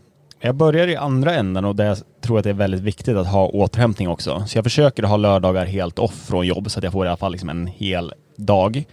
[0.41, 3.27] Jag börjar i andra änden och där jag tror att det är väldigt viktigt att
[3.27, 4.45] ha återhämtning också.
[4.47, 7.17] Så jag försöker ha lördagar helt off från jobb så att jag får i alla
[7.17, 8.85] fall liksom en hel dag.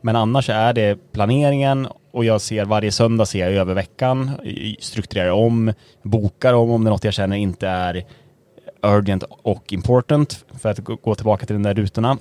[0.00, 4.30] Men annars är det planeringen och jag ser varje söndag ser jag över veckan,
[4.78, 8.04] strukturerar om, bokar om om det är något jag känner inte är
[8.82, 12.18] urgent och important för att gå tillbaka till de där rutorna.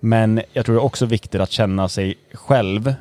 [0.00, 2.94] Men jag tror det är också viktigt att känna sig själv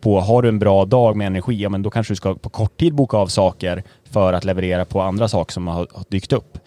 [0.00, 2.48] på, har du en bra dag med energi, ja men då kanske du ska på
[2.48, 6.32] kort tid boka av saker för att leverera på andra saker som har, har dykt
[6.32, 6.58] upp.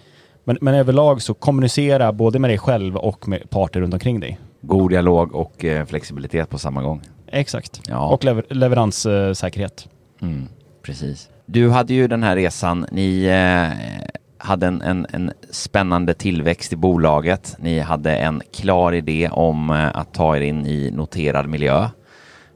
[0.44, 4.40] Men, men överlag så kommunicera både med dig själv och med parter runt omkring dig.
[4.62, 7.02] God dialog och eh, flexibilitet på samma gång.
[7.28, 7.82] Exakt.
[7.88, 8.08] Ja.
[8.08, 9.88] Och lever, leveranssäkerhet.
[10.22, 10.48] Mm,
[10.82, 11.30] precis.
[11.46, 16.76] Du hade ju den här resan, ni eh, hade en, en, en spännande tillväxt i
[16.76, 17.56] bolaget.
[17.60, 21.90] Ni hade en klar idé om eh, att ta er in i noterad miljö,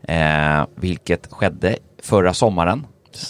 [0.07, 2.85] eh, vilket skedde förra sommaren.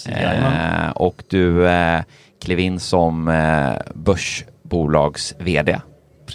[0.10, 2.02] Eh, och du eh,
[2.42, 5.82] klev in som eh, börsbolags-VD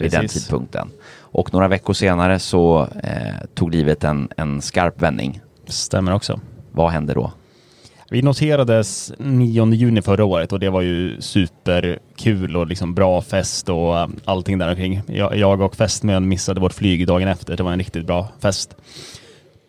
[0.00, 0.90] vid den tidpunkten.
[1.18, 5.40] Och några veckor senare så eh, tog livet en, en skarp vändning.
[5.66, 6.40] Stämmer också.
[6.72, 7.32] Vad hände då?
[8.10, 13.68] Vi noterades 9 juni förra året och det var ju superkul och liksom bra fest
[13.68, 15.02] och um, allting där omkring.
[15.06, 17.56] Jag, och fästmön missade vårt flyg dagen efter.
[17.56, 18.76] Det var en riktigt bra fest.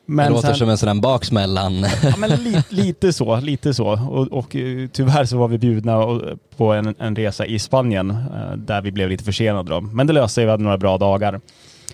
[0.05, 1.85] det låter som en sån där baksmällan.
[2.03, 3.87] Ja, men li, lite så, lite så.
[3.87, 6.19] Och, och eh, tyvärr så var vi bjudna
[6.57, 9.69] på en, en resa i Spanien eh, där vi blev lite försenade.
[9.69, 9.81] Då.
[9.81, 11.39] Men det löste sig, vi hade några bra dagar.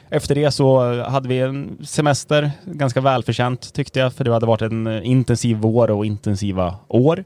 [0.10, 4.62] Efter det så hade vi en semester, ganska välförtjänt tyckte jag, för det hade varit
[4.62, 7.23] en eh, intensiv vår och intensiva år.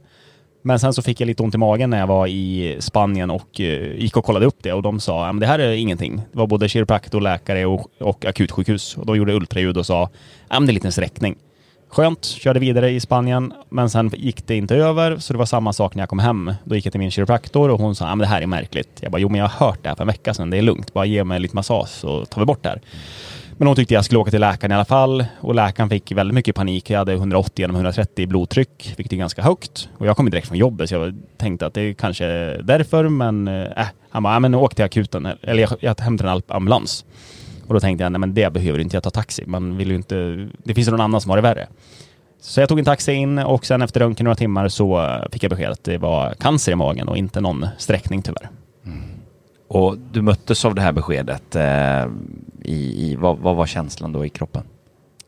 [0.61, 3.61] Men sen så fick jag lite ont i magen när jag var i Spanien och
[3.61, 6.15] eh, gick och kollade upp det och de sa att det här är ingenting.
[6.31, 10.11] Det var både kiropraktor, läkare och, och akutsjukhus och de gjorde ultraljud och sa att
[10.49, 11.35] det är en liten sträckning.
[11.89, 15.73] Skönt, körde vidare i Spanien, men sen gick det inte över, så det var samma
[15.73, 16.53] sak när jag kom hem.
[16.63, 18.99] Då gick jag till min kiropraktor och hon sa men det här är märkligt.
[19.01, 20.61] Jag bara, jo men jag har hört det här för en vecka sedan, det är
[20.61, 22.81] lugnt, bara ge mig lite massage så tar vi bort det här.
[23.57, 26.35] Men hon tyckte jag skulle åka till läkaren i alla fall och läkaren fick väldigt
[26.35, 26.89] mycket panik.
[26.89, 29.89] Jag hade 180 genom 130 i blodtryck, vilket är ganska högt.
[29.97, 33.09] Och jag kom direkt från jobbet så jag tänkte att det är kanske är därför,
[33.09, 37.05] men eh, äh, han bara, men åk till akuten, eller jag, jag hämtar en ambulans.
[37.67, 39.43] Och då tänkte jag, nej men det behöver inte jag ta taxi.
[39.47, 41.67] Man vill ju inte, det finns någon annan som har det värre.
[42.41, 45.49] Så jag tog en taxi in och sen efter röntgen några timmar så fick jag
[45.49, 48.49] besked att det var cancer i magen och inte någon sträckning tyvärr.
[48.85, 48.99] Mm.
[49.67, 51.55] Och du möttes av det här beskedet.
[51.55, 52.05] Eh,
[52.61, 54.63] i, i vad, vad, var känslan då i kroppen?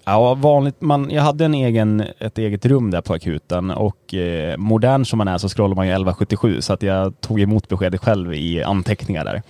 [0.06, 4.58] Ja, vanligt, man, jag hade en egen, ett eget rum där på akuten och eh,
[4.58, 8.02] modern som man är så scrollar man ju 1177 så att jag tog emot beskedet
[8.02, 9.42] själv i anteckningar där.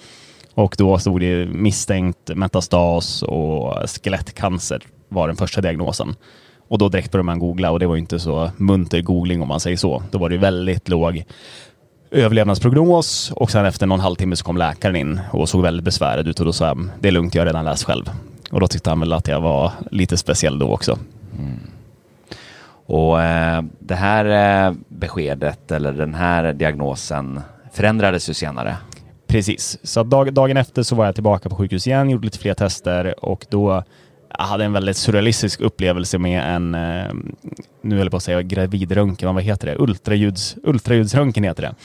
[0.60, 6.15] Och då stod det misstänkt metastas och skelettcancer var den första diagnosen.
[6.67, 9.60] Och då direkt började man googla och det var inte så munter googling om man
[9.60, 10.04] säger så.
[10.12, 11.24] Då var det väldigt låg
[12.12, 16.39] överlevnadsprognos och sen efter någon halvtimme så kom läkaren in och såg väldigt besvärad ut
[16.39, 18.10] och då sa jag det är lugnt, jag har redan läst själv.
[18.52, 21.00] Och då tyckte han väl att jag var lite speciell då också.
[21.39, 21.60] Mm.
[22.86, 24.26] Och eh, det här
[24.67, 27.41] eh, beskedet eller den här diagnosen
[27.74, 28.78] förändrades ju senare.
[29.30, 32.54] Precis, så dag, dagen efter så var jag tillbaka på sjukhus igen, gjorde lite fler
[32.54, 33.84] tester och då
[34.38, 37.13] jag hade en väldigt surrealistisk upplevelse med en, eh,
[37.82, 39.76] nu höll jag på att säga gravidröntgen, vad heter det?
[39.76, 41.76] Ultraljuds, ultraljudsröntgen heter det.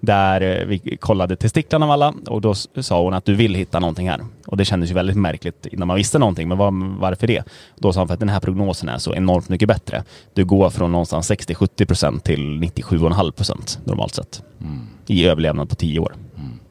[0.00, 3.80] Där eh, vi kollade testiklarna av alla och då sa hon att du vill hitta
[3.80, 4.20] någonting här.
[4.46, 7.42] Och det kändes ju väldigt märkligt innan man visste någonting, men var, varför det?
[7.76, 10.04] Då sa hon för att den här prognosen är så enormt mycket bättre.
[10.34, 14.42] Du går från någonstans 60-70 procent till 97,5 procent normalt sett.
[14.60, 14.86] Mm.
[15.06, 16.14] I överlevnad på tio år.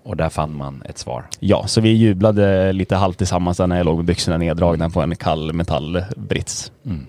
[0.03, 1.25] Och där fann man ett svar.
[1.39, 5.15] Ja, så vi jublade lite halvt tillsammans när jag låg med byxorna neddragna på en
[5.15, 6.71] kall metallbrits.
[6.85, 7.05] Mm.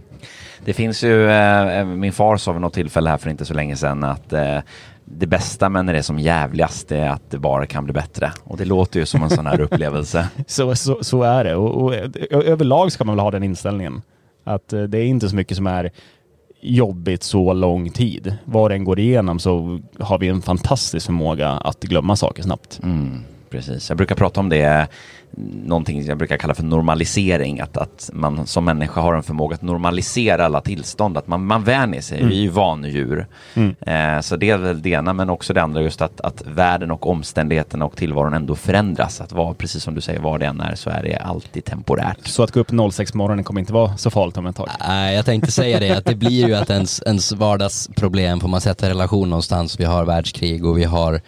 [0.65, 3.77] Det finns ju, eh, min far sa vid något tillfälle här för inte så länge
[3.77, 4.59] sedan att eh,
[5.05, 8.33] det bästa med när det är som jävligast är att det bara kan bli bättre.
[8.45, 10.29] Och det låter ju som en sån här upplevelse.
[10.47, 11.57] så, så, så är det.
[11.57, 11.95] Och, och,
[12.45, 14.03] överlag ska man väl ha den inställningen.
[14.45, 15.91] Att eh, det är inte så mycket som är
[16.65, 18.37] jobbigt så lång tid.
[18.45, 22.81] Vad den går igenom så har vi en fantastisk förmåga att glömma saker snabbt.
[22.83, 23.25] Mm,
[23.55, 24.89] precis, jag brukar prata om det
[25.65, 29.63] någonting jag brukar kalla för normalisering, att, att man som människa har en förmåga att
[29.63, 32.31] normalisera alla tillstånd, att man, man vänjer sig, mm.
[32.31, 33.27] vi är ju vanedjur.
[33.55, 33.75] Mm.
[33.81, 36.91] Eh, så det är väl det ena, men också det andra just att, att världen
[36.91, 39.21] och omständigheterna och tillvaron ändå förändras.
[39.21, 42.27] Att vara, precis som du säger, var det än är så är det alltid temporärt.
[42.27, 44.69] Så att gå upp 06 morgonen kommer inte vara så farligt om ett tag?
[44.89, 48.61] Nej, jag tänkte säga det, att det blir ju att ens, ens vardagsproblem får man
[48.61, 49.81] sätta relation någonstans.
[49.81, 51.21] Vi har världskrig och vi har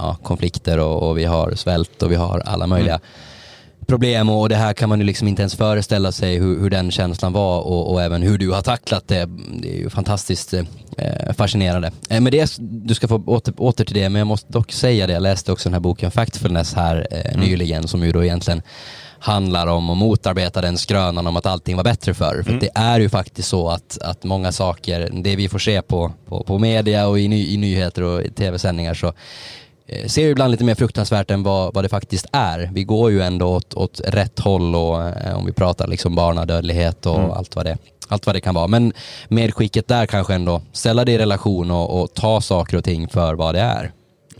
[0.00, 3.06] ja, konflikter och, och, vi har svält och vi har alla möjliga mm
[3.90, 6.90] problem och det här kan man ju liksom inte ens föreställa sig hur, hur den
[6.90, 9.28] känslan var och, och, även hur du har tacklat det.
[9.62, 11.90] Det är ju fantastiskt eh, fascinerande.
[12.08, 15.06] Eh, med det, du ska få åter, åter till det, men jag måste dock säga
[15.06, 17.40] det, jag läste också den här boken Factfulness här eh, mm.
[17.40, 18.62] nyligen som ju då egentligen
[19.18, 22.42] handlar om att motarbeta den skrönan om att allting var bättre förr.
[22.42, 22.60] För mm.
[22.60, 26.44] det är ju faktiskt så att, att många saker, det vi får se på, på,
[26.44, 29.12] på media och i, ny, i nyheter och tv-sändningar så
[30.06, 32.70] ser ju ibland lite mer fruktansvärt än vad, vad det faktiskt är.
[32.72, 37.06] Vi går ju ändå åt, åt rätt håll och eh, om vi pratar liksom barnadödlighet
[37.06, 37.30] och mm.
[37.30, 38.66] allt, vad det, allt vad det kan vara.
[38.66, 38.92] Men
[39.28, 43.34] medskicket där kanske ändå, ställa det i relation och, och ta saker och ting för
[43.34, 43.92] vad det är.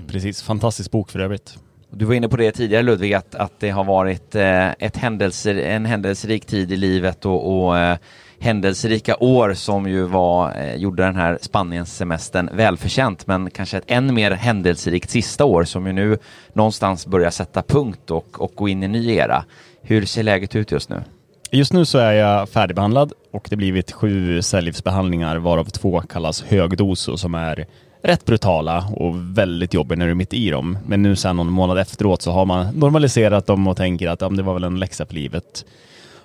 [0.08, 1.58] Precis, fantastisk bok för övrigt.
[1.90, 5.54] Du var inne på det tidigare Ludvig, att, att det har varit eh, ett händelser,
[5.54, 7.98] en händelserik tid i livet och, och eh,
[8.40, 13.84] händelserika år som ju var, eh, gjorde den här Spaniens semestern välförtjänt, men kanske ett
[13.86, 16.18] än mer händelserikt sista år som ju nu
[16.52, 19.44] någonstans börjar sätta punkt och, och gå in i en ny era.
[19.82, 21.02] Hur ser läget ut just nu?
[21.50, 27.20] Just nu så är jag färdigbehandlad och det blivit sju cellgiftsbehandlingar varav två kallas högdos
[27.20, 27.66] som är
[28.02, 30.78] rätt brutala och väldigt jobbiga när du är mitt i dem.
[30.86, 34.28] Men nu sen någon månad efteråt så har man normaliserat dem och tänker att ja,
[34.28, 35.64] det var väl en läxa för livet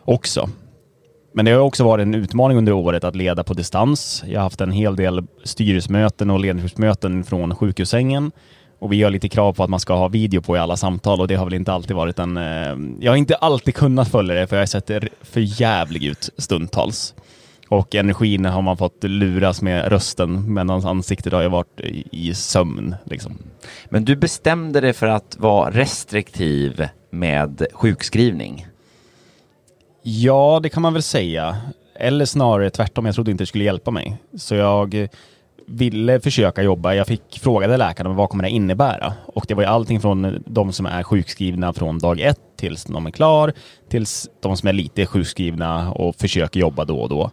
[0.06, 0.50] också.
[1.36, 4.24] Men det har också varit en utmaning under året att leda på distans.
[4.28, 8.32] Jag har haft en hel del styrelsemöten och ledningsgruppsmöten från sjukhussängen.
[8.80, 11.22] Och vi har lite krav på att man ska ha video på i alla samtal
[11.22, 12.38] och det har väl inte alltid varit en...
[12.38, 14.88] Eh, jag har inte alltid kunnat följa det för jag har sett
[15.22, 17.14] för jävlig ut stundtals.
[17.70, 21.80] Och energin har man fått luras med rösten medan ansiktet har ju varit
[22.12, 22.96] i sömn.
[23.06, 23.38] Liksom.
[23.90, 28.68] Men du bestämde dig för att vara restriktiv med sjukskrivning.
[30.08, 31.58] Ja, det kan man väl säga.
[31.96, 34.18] Eller snarare tvärtom, jag trodde inte det skulle hjälpa mig.
[34.38, 35.08] Så jag
[35.68, 36.94] ville försöka jobba.
[36.94, 39.14] Jag fick frågade läkarna vad kommer det innebära?
[39.26, 43.06] Och det var ju allting från de som är sjukskrivna från dag ett tills de
[43.06, 43.54] är klar,
[43.90, 47.32] tills de som är lite sjukskrivna och försöker jobba då och då.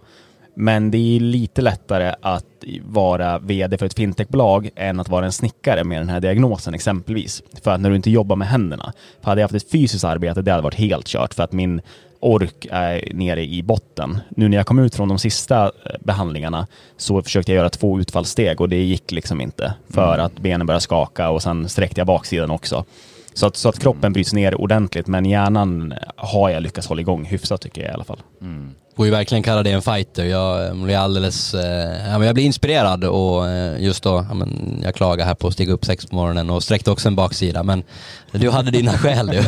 [0.56, 5.32] Men det är lite lättare att vara vd för ett fintechbolag än att vara en
[5.32, 7.42] snickare med den här diagnosen exempelvis.
[7.64, 8.92] För att när du inte jobbar med händerna.
[9.20, 11.80] För hade jag haft ett fysiskt arbete, det hade varit helt kört för att min
[12.22, 14.20] ork är nere i botten.
[14.30, 18.00] Nu när jag kom ut från de sista eh, behandlingarna så försökte jag göra två
[18.00, 20.26] utfallssteg och det gick liksom inte för mm.
[20.26, 22.84] att benen började skaka och sen sträckte jag baksidan också.
[23.34, 27.24] Så att, så att kroppen bryts ner ordentligt men hjärnan har jag lyckats hålla igång
[27.24, 28.20] hyfsat tycker jag i alla fall.
[28.40, 28.74] Mm.
[28.96, 30.24] Får ju verkligen kalla det en fighter.
[30.24, 34.94] Jag eh, blir alldeles, eh, jag blir inspirerad och eh, just då, ja, men jag
[34.94, 37.82] klagar här på att stiga upp sex på morgonen och sträckte också en baksida men
[38.32, 39.44] du hade dina skäl du.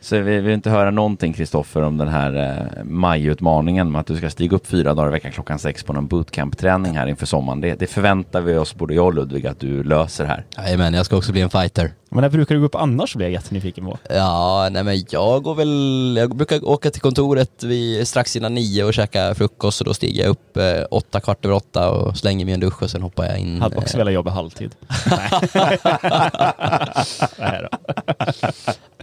[0.00, 4.16] Så vi vill inte höra någonting Kristoffer om den här eh, majutmaningen med att du
[4.16, 7.60] ska stiga upp fyra dagar i veckan klockan sex på någon bootcamp-träning här inför sommaren.
[7.60, 10.44] Det, det, förväntar vi oss, både jag och Ludvig, att du löser här.
[10.56, 11.92] Jajamän, jag ska också bli en fighter.
[12.10, 13.98] Men när brukar du gå upp annars blir jag jättenyfiken på?
[14.10, 18.84] Ja, nej men jag går väl, jag brukar åka till kontoret vid, strax innan nio
[18.84, 22.44] och käka frukost och då stiger jag upp eh, åtta, kvart över åtta och slänger
[22.44, 23.62] mig en dusch och sen hoppar jag in.
[23.62, 23.98] Hade också eh...
[23.98, 24.74] velat jobba halvtid.
[27.38, 27.68] nej då.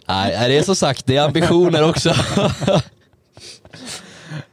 [0.07, 2.13] Nej, det är som sagt, det är ambitioner också.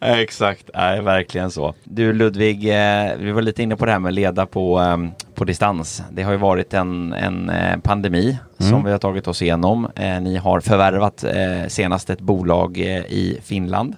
[0.00, 1.74] Exakt, nej, verkligen så.
[1.84, 4.96] Du Ludvig, eh, vi var lite inne på det här med leda på, eh,
[5.34, 6.02] på distans.
[6.12, 8.70] Det har ju varit en, en eh, pandemi mm.
[8.70, 9.88] som vi har tagit oss igenom.
[9.96, 11.24] Eh, ni har förvärvat
[11.68, 13.96] senast ett bolag i Finland.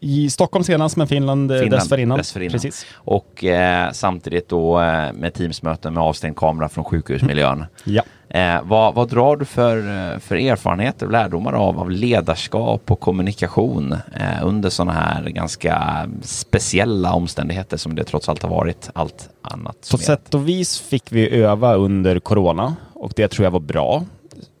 [0.00, 2.18] I Stockholm senast, men Finland, Finland dessförinnan.
[2.18, 2.52] dessförinnan.
[2.52, 2.86] Precis.
[2.94, 7.58] Och eh, samtidigt då eh, med Teamsmöten med avstängd kamera från sjukhusmiljön.
[7.58, 7.68] Mm.
[7.84, 8.02] Ja.
[8.34, 13.00] Eh, vad, vad drar du för, eh, för erfarenheter och lärdomar av, av ledarskap och
[13.00, 19.28] kommunikation eh, under sådana här ganska speciella omständigheter som det trots allt har varit allt
[19.42, 19.88] annat?
[19.90, 24.04] På sätt och vis fick vi öva under corona och det tror jag var bra.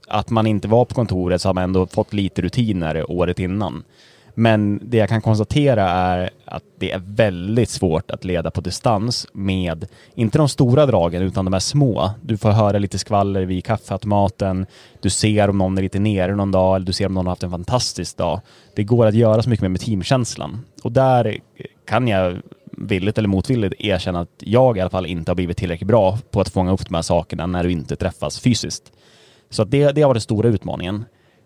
[0.08, 3.84] Att man inte var på kontoret så har man ändå fått lite rutiner året innan.
[4.34, 9.26] Men det jag kan konstatera är att det är väldigt svårt att leda på distans
[9.32, 12.10] med, inte de stora dragen, utan de här små.
[12.22, 14.66] Du får höra lite skvaller vid kaffeautomaten,
[15.00, 17.32] du ser om någon är lite nere någon dag, eller du ser om någon har
[17.32, 18.40] haft en fantastisk dag.
[18.74, 20.64] Det går att göra så mycket mer med teamkänslan.
[20.82, 21.38] Och där
[21.86, 22.42] kan jag
[22.78, 26.40] villigt eller motvilligt erkänna att jag i alla fall inte har blivit tillräckligt bra på
[26.40, 28.92] att fånga upp de här sakerna när du inte träffas fysiskt.
[29.50, 31.04] Så det, det har varit den stora utmaningen.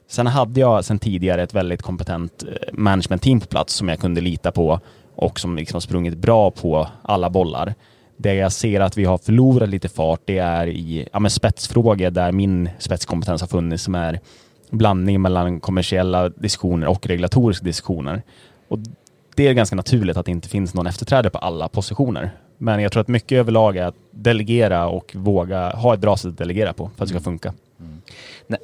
[0.09, 4.21] Sen hade jag sen tidigare ett väldigt kompetent eh, management-team på plats som jag kunde
[4.21, 4.81] lita på
[5.15, 7.75] och som liksom sprungit bra på alla bollar.
[8.17, 12.33] Det jag ser att vi har förlorat lite fart, det är i ja, spetsfrågor där
[12.33, 14.21] min spetskompetens har funnits som är
[14.71, 18.23] blandning mellan kommersiella diskussioner och regulatoriska diskussioner.
[18.69, 18.79] Och
[19.35, 22.31] det är ganska naturligt att det inte finns någon efterträdare på alla positioner.
[22.59, 26.29] Men jag tror att mycket överlag är att delegera och våga ha ett bra sätt
[26.29, 27.53] att delegera på för att det ska funka.
[27.81, 28.03] Mm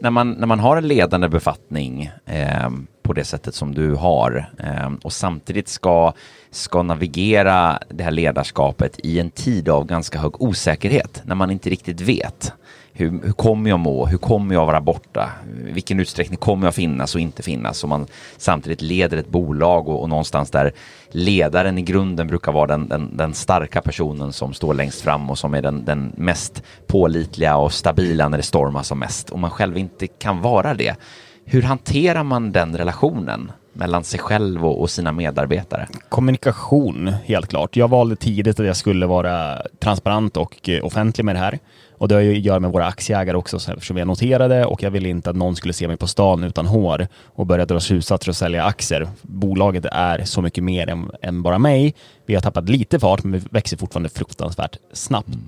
[0.01, 2.71] när, man, när man har en ledande befattning eh,
[3.03, 6.13] på det sättet som du har eh, och samtidigt ska,
[6.51, 11.71] ska navigera det här ledarskapet i en tid av ganska hög osäkerhet när man inte
[11.71, 12.53] riktigt vet.
[12.97, 14.07] Hur, hur kommer jag må?
[14.07, 15.31] Hur kommer jag vara borta?
[15.69, 17.83] I vilken utsträckning kommer jag finnas och inte finnas?
[17.83, 20.73] Och man samtidigt leder ett bolag och, och någonstans där
[21.11, 25.39] ledaren i grunden brukar vara den, den, den, starka personen som står längst fram och
[25.39, 29.31] som är den, den mest pålitliga och stabila när det stormar som mest.
[29.31, 30.97] Om man själv inte kan vara det.
[31.45, 33.53] Hur hanterar man den relationen?
[33.77, 35.89] mellan sig själv och, sina medarbetare?
[36.09, 37.77] Kommunikation, helt klart.
[37.77, 41.59] Jag valde tidigt att jag skulle vara transparent och eh, offentlig med det här.
[41.99, 44.83] Och det har ju att göra med våra aktieägare också, eftersom vi är noterade och
[44.83, 47.81] jag ville inte att någon skulle se mig på stan utan hår och börja dra
[47.81, 49.09] slutsatser och sälja aktier.
[49.23, 51.95] Bolaget är så mycket mer än, än, bara mig.
[52.27, 55.29] Vi har tappat lite fart, men vi växer fortfarande fruktansvärt snabbt.
[55.29, 55.45] Mm.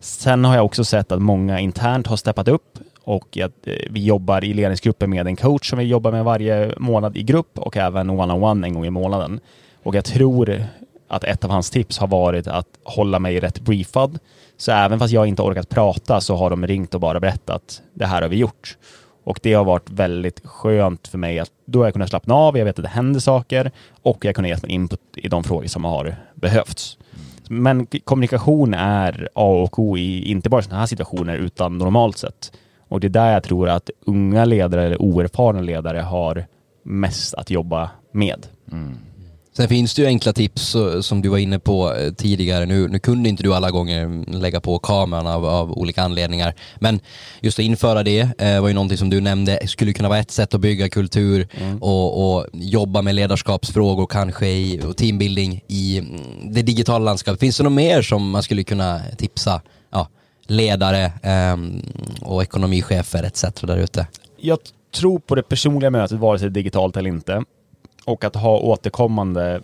[0.00, 4.04] Sen har jag också sett att många internt har steppat upp och att eh, vi
[4.04, 7.76] jobbar i ledningsgruppen med en coach som vi jobbar med varje månad i grupp och
[7.76, 9.40] även one-on-one -on -one en gång i månaden.
[9.82, 10.66] Och jag tror
[11.08, 14.18] att ett av hans tips har varit att hålla mig rätt briefad.
[14.62, 18.06] Så även fast jag inte orkat prata så har de ringt och bara berättat det
[18.06, 18.76] här har vi gjort.
[19.24, 22.58] Och det har varit väldigt skönt för mig att då har jag kunnat slappna av,
[22.58, 23.70] jag vet att det händer saker
[24.02, 26.98] och jag kunnat ge min input i de frågor som har behövts.
[27.48, 32.52] Men kommunikation är A och O i inte bara sådana här situationer utan normalt sett.
[32.88, 36.44] Och det är där jag tror att unga ledare eller oerfarna ledare har
[36.82, 38.46] mest att jobba med.
[38.72, 38.98] Mm.
[39.56, 42.66] Sen finns det ju enkla tips eh, som du var inne på eh, tidigare.
[42.66, 46.54] Nu, nu kunde inte du alla gånger lägga på kameran av, av olika anledningar.
[46.80, 47.00] Men
[47.40, 50.30] just att införa det eh, var ju någonting som du nämnde skulle kunna vara ett
[50.30, 51.82] sätt att bygga kultur Mm.
[51.82, 56.20] och, och jobba med ledarskapsfrågor kanske i, och teambuilding i mm,
[56.52, 57.40] det digitala landskapet.
[57.40, 60.08] Finns det något mer som man skulle kunna tipsa ja,
[60.46, 61.82] ledare ehm,
[62.20, 63.44] och ekonomichefer etc.
[63.60, 64.06] där ute?
[64.40, 64.58] Jag
[64.94, 67.44] tror på det personliga mötet, vare sig digitalt eller inte.
[68.04, 69.60] Och att ha återkommande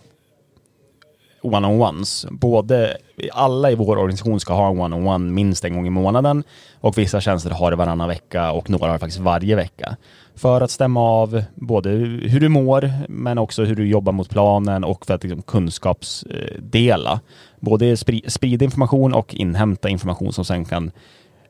[1.41, 2.25] one-on-ones.
[2.31, 2.97] Både,
[3.33, 6.43] alla i vår organisation ska ha en one-on-one minst en gång i månaden
[6.81, 9.97] och vissa tjänster har det varannan vecka och några har det faktiskt varje vecka.
[10.35, 14.83] För att stämma av både hur du mår men också hur du jobbar mot planen
[14.83, 17.19] och för att liksom kunskapsdela.
[17.59, 20.91] Både spri- sprida information och inhämta information som sen kan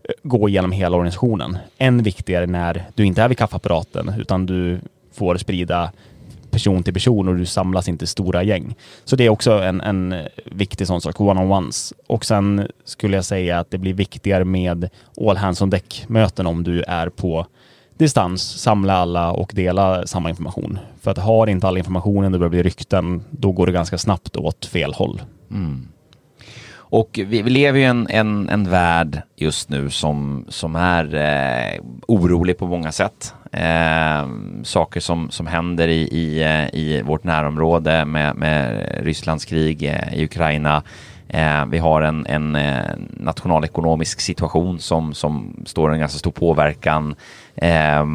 [0.04, 1.58] eh, gå igenom hela organisationen.
[1.78, 4.80] Än viktigare när du inte är vid kaffeapparaten utan du
[5.14, 5.92] får sprida
[6.52, 8.76] person till person och du samlas inte i stora gäng.
[9.04, 11.94] Så det är också en, en viktig sån sak, one-on-ones.
[12.08, 14.90] Och sen skulle jag säga att det blir viktigare med
[15.28, 17.46] all hands on deck-möten om du är på
[17.98, 20.80] distans, samla alla och dela samma information.
[21.02, 24.36] För att har inte all informationen, det börjar bli rykten, då går det ganska snabbt
[24.36, 25.22] åt fel håll.
[25.52, 25.88] Mm.
[26.92, 31.16] Och vi, vi lever ju i en, en, en värld just nu som, som är
[31.16, 33.34] eh, orolig på många sätt.
[33.52, 34.28] Eh,
[34.64, 40.14] saker som, som händer i, i, eh, i vårt närområde med, med Rysslands krig eh,
[40.14, 40.84] i Ukraina.
[41.30, 47.16] Eh, vi har en, en eh, nationalekonomisk situation som, som står en ganska stor påverkan.
[47.56, 48.06] Eh,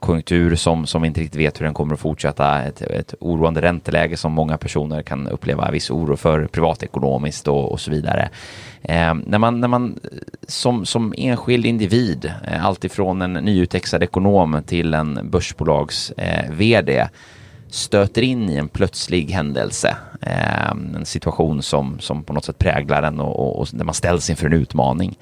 [0.00, 2.62] konjunktur som, som vi inte riktigt vet hur den kommer att fortsätta.
[2.62, 7.80] Ett, ett oroande ränteläge som många personer kan uppleva viss oro för privatekonomiskt och, och
[7.80, 8.28] så vidare.
[8.82, 14.62] Eh, när man, när man eh, som, som enskild individ, eh, alltifrån en nyutexad ekonom
[14.66, 17.08] till en börsbolags eh, vd,
[17.68, 23.02] stöter in i en plötslig händelse, eh, en situation som, som på något sätt präglar
[23.02, 25.18] en och, och, och där man ställs inför en utmaning.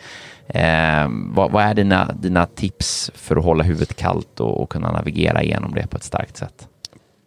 [0.49, 4.93] Eh, vad, vad är dina, dina tips för att hålla huvudet kallt och, och kunna
[4.93, 6.69] navigera igenom det på ett starkt sätt?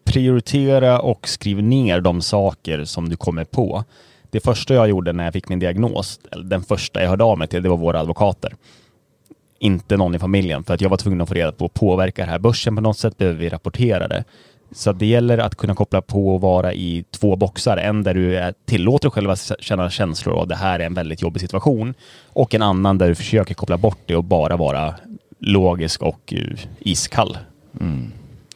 [0.07, 3.83] prioritera och skriv ner de saker som du kommer på.
[4.29, 7.47] Det första jag gjorde när jag fick min diagnos, den första jag hörde av mig
[7.47, 8.55] till, det var våra advokater.
[9.59, 12.31] Inte någon i familjen, för att jag var tvungen att få reda på, påverkar det
[12.31, 13.17] här börsen på något sätt?
[13.17, 14.23] Behöver vi rapportera det?
[14.71, 17.77] Så det gäller att kunna koppla på och vara i två boxar.
[17.77, 21.21] En där du tillåter dig själv att känna känslor och det här är en väldigt
[21.21, 21.93] jobbig situation.
[22.27, 24.95] Och en annan där du försöker koppla bort det och bara vara
[25.39, 27.37] logisk och uh, iskall.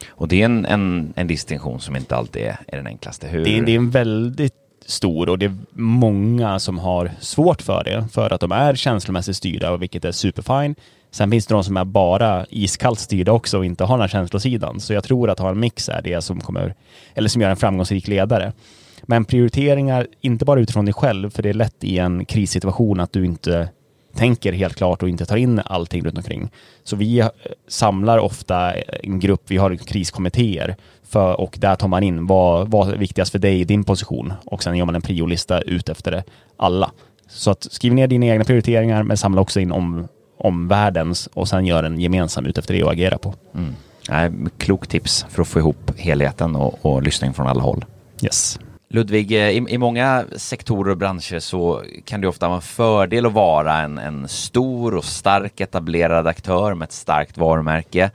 [0.10, 3.28] Och det är en, en, en distinktion som inte alltid är, är den enklaste.
[3.28, 3.44] Hur?
[3.44, 4.54] Det är, det är en väldigt
[4.86, 9.38] stor och det är många som har svårt för det för att de är känslomässigt
[9.38, 10.76] styrda, vilket är superfine.
[11.12, 14.08] Sen finns det de som är bara iskallt styrda också och inte har den här
[14.08, 14.80] känslosidan.
[14.80, 16.76] Så jag tror att ha en mix är det som kommer,
[17.14, 18.54] eller som gör en framgångsrik ledare.
[19.02, 23.14] Men prioriteringar, inte bara utifrån dig själv, för det är lätt i en krissituation att
[23.14, 23.70] du inte
[24.16, 26.52] tänker helt klart och inte tar in allting runt omkring.
[26.84, 27.28] Så vi eh,
[27.68, 32.90] samlar ofta en grupp, vi har kriskommittéer för, och där tar man in vad, vad
[32.90, 36.12] är viktigast för dig i din position och sen gör man en priolista ut efter
[36.12, 36.24] det
[36.58, 36.92] alla.
[37.28, 40.08] Så att skriv ner dina egna prioriteringar men samla också in om,
[40.42, 43.34] om världens och sen gör en gemensam ut efter det och agera på.
[43.56, 43.76] Mm.
[44.10, 47.86] Nej, klok tips för att få ihop helheten och, och lyssning från alla håll.
[48.24, 48.60] Yes.
[48.90, 53.26] Ludvig, eh, i, i många sektorer och branscher så kan det ofta vara en fördel
[53.26, 58.12] att vara en, en stor och stark etablerad aktör med ett starkt varumärke.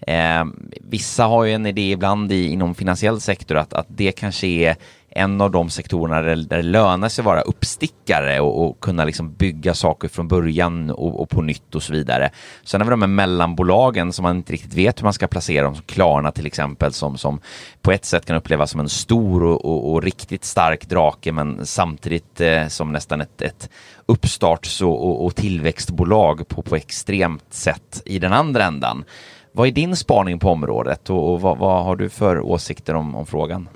[0.00, 0.44] Eh,
[0.80, 4.76] vissa har ju en idé ibland i, inom finansiell sektor att, att det kanske är
[5.10, 9.04] en av de sektorerna där, där det lönar sig att vara uppstickare och, och kunna
[9.04, 12.30] liksom bygga saker från början och, och på nytt och så vidare.
[12.64, 15.64] Sen har vi de här mellanbolagen som man inte riktigt vet hur man ska placera
[15.64, 17.40] dem, som Klarna till exempel, som, som
[17.82, 21.66] på ett sätt kan upplevas som en stor och, och, och riktigt stark drake, men
[21.66, 23.70] samtidigt eh, som nästan ett, ett
[24.06, 29.04] uppstarts och, och, och tillväxtbolag på, på extremt sätt i den andra ändan.
[29.52, 33.14] Vad är din spaning på området och, och vad, vad har du för åsikter om,
[33.14, 33.68] om frågan?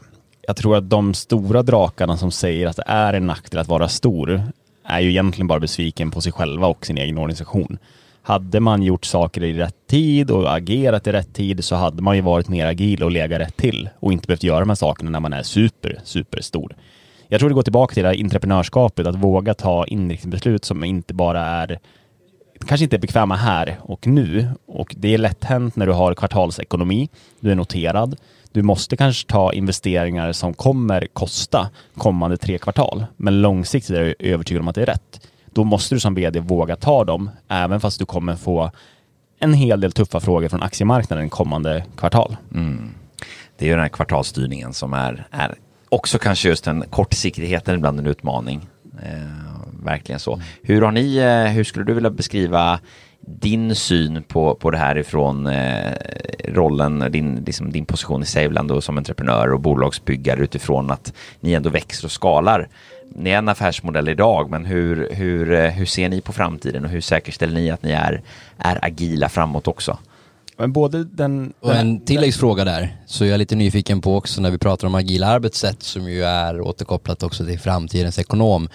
[0.47, 3.89] Jag tror att de stora drakarna som säger att det är en nackdel att vara
[3.89, 4.43] stor
[4.85, 7.79] är ju egentligen bara besviken på sig själva och sin egen organisation.
[8.23, 12.17] Hade man gjort saker i rätt tid och agerat i rätt tid så hade man
[12.17, 15.11] ju varit mer agil och legat rätt till och inte behövt göra de här sakerna
[15.11, 16.77] när man är super, super stor.
[17.29, 21.15] Jag tror det går tillbaka till det här entreprenörskapet, att våga ta inriktningsbeslut som inte
[21.15, 21.79] bara är
[22.67, 24.49] kanske inte är bekväma här och nu.
[24.67, 27.09] Och det är lätt hänt när du har kvartalsekonomi,
[27.41, 28.17] du är noterad.
[28.55, 33.05] Du måste kanske ta investeringar som kommer kosta kommande tre kvartal.
[33.17, 35.27] Men långsiktigt är jag övertygad om att det är rätt.
[35.47, 38.71] Då måste du som vd våga ta dem, även fast du kommer få
[39.39, 42.37] en hel del tuffa frågor från aktiemarknaden kommande kvartal.
[43.59, 45.55] Det är ju den här kvartalsstyrningen som är, är
[45.89, 48.69] också kanske just den kortsiktigheten ibland en utmaning.
[49.03, 50.41] Eh, verkligen så.
[50.63, 52.81] Hur har ni, eh, hur skulle du vilja beskriva
[53.27, 55.93] din syn på, på det här ifrån eh,
[56.49, 61.53] rollen, din, liksom din position i Saveland och som entreprenör och bolagsbyggare utifrån att ni
[61.53, 62.69] ändå växer och skalar.
[63.15, 66.91] Ni är en affärsmodell idag, men hur, hur, eh, hur ser ni på framtiden och
[66.91, 68.23] hur säkerställer ni att ni är,
[68.59, 69.99] är agila framåt också?
[70.57, 71.53] Men både den...
[71.61, 74.95] Och en tilläggsfråga där, så jag är lite nyfiken på också när vi pratar om
[74.95, 78.69] agila arbetssätt som ju är återkopplat också till framtidens ekonom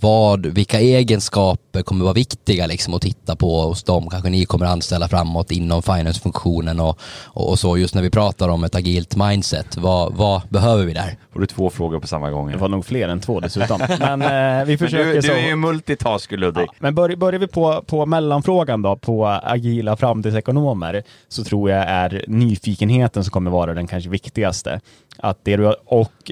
[0.00, 4.66] vad, vilka egenskaper kommer vara viktiga liksom att titta på hos dem kanske ni kommer
[4.66, 9.16] anställa framåt inom finance-funktionen och, och, och, så just när vi pratar om ett agilt
[9.16, 9.76] mindset.
[9.76, 11.16] Vad, vad behöver vi där?
[11.32, 12.50] Får du två frågor på samma gång?
[12.50, 13.80] Det var nog fler än två dessutom.
[13.98, 15.28] men eh, vi försöker men du, så.
[15.28, 16.66] du är ju multitasker Ludvig.
[16.66, 21.84] Ja, men börjar, börjar vi på, på mellanfrågan då, på agila framtidsekonomer, så tror jag
[21.88, 24.80] är nyfikenheten som kommer vara den kanske viktigaste.
[25.18, 26.30] Att det du, och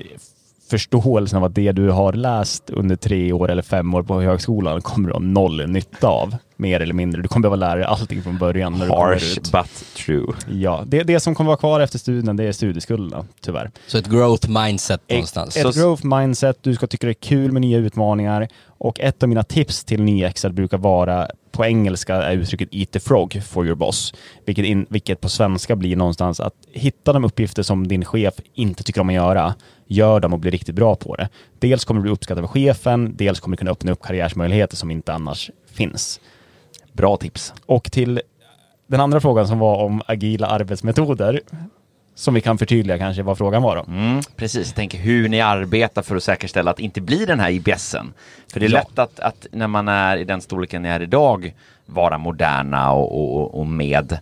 [0.71, 4.81] förståelsen av att det du har läst under tre år eller fem år på högskolan
[4.81, 6.35] kommer du ha noll nytta av.
[6.61, 7.23] Mer eller mindre.
[7.23, 8.79] Du kommer behöva lära dig allting från början.
[8.79, 10.35] När Harsh du but true.
[10.51, 13.71] Ja, det, det som kommer vara kvar efter studien det är studieskulderna, tyvärr.
[13.87, 15.57] Så ett growth mindset någonstans?
[15.57, 19.23] Ett, ett growth mindset, du ska tycka det är kul med nya utmaningar och ett
[19.23, 23.67] av mina tips till nyexad brukar vara på engelska är uttrycket eat the frog for
[23.67, 28.05] your boss, vilket, in, vilket på svenska blir någonstans att hitta de uppgifter som din
[28.05, 29.55] chef inte tycker om att göra,
[29.87, 31.29] gör dem och bli riktigt bra på det.
[31.59, 34.91] Dels kommer du bli uppskattad av chefen, dels kommer du kunna öppna upp karriärsmöjligheter som
[34.91, 36.21] inte annars finns.
[36.93, 37.55] Bra tips.
[37.67, 38.21] Och till
[38.87, 41.41] den andra frågan som var om agila arbetsmetoder,
[42.15, 43.83] som vi kan förtydliga kanske vad frågan var då.
[43.83, 47.51] Mm, precis, tänk hur ni arbetar för att säkerställa att det inte blir den här
[47.51, 48.13] IBSen.
[48.53, 48.79] För det är ja.
[48.79, 51.55] lätt att, att, när man är i den storleken ni är idag
[51.87, 54.19] vara moderna och, och, och med.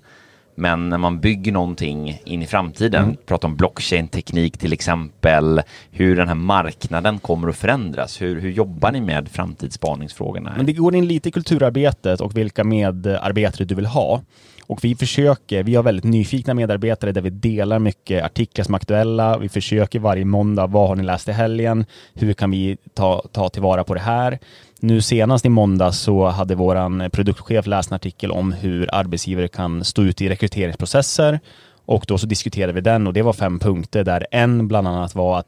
[0.58, 3.16] Men när man bygger någonting in i framtiden, mm.
[3.26, 8.22] pratar om blockchain-teknik till exempel, hur den här marknaden kommer att förändras.
[8.22, 10.54] Hur, hur jobbar ni med framtidsspaningsfrågorna?
[10.56, 14.22] Men det går in lite i kulturarbetet och vilka medarbetare du vill ha.
[14.68, 18.76] Och vi försöker, vi har väldigt nyfikna medarbetare där vi delar mycket artiklar som är
[18.76, 19.38] aktuella.
[19.38, 21.84] Vi försöker varje måndag, vad har ni läst i helgen?
[22.14, 24.38] Hur kan vi ta, ta tillvara på det här?
[24.80, 29.84] Nu senast i måndag så hade vår produktchef läst en artikel om hur arbetsgivare kan
[29.84, 31.40] stå ut i rekryteringsprocesser
[31.84, 35.14] och då så diskuterade vi den och det var fem punkter där en bland annat
[35.14, 35.46] var att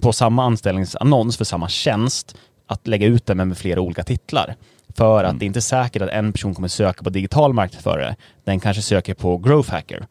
[0.00, 2.36] på samma anställningsannons för samma tjänst
[2.66, 4.56] att lägga ut den med flera olika titlar.
[4.96, 5.38] För att mm.
[5.38, 8.16] det är inte säkert att en person kommer söka på digital marknadsförare.
[8.44, 10.06] Den kanske söker på growth hacker.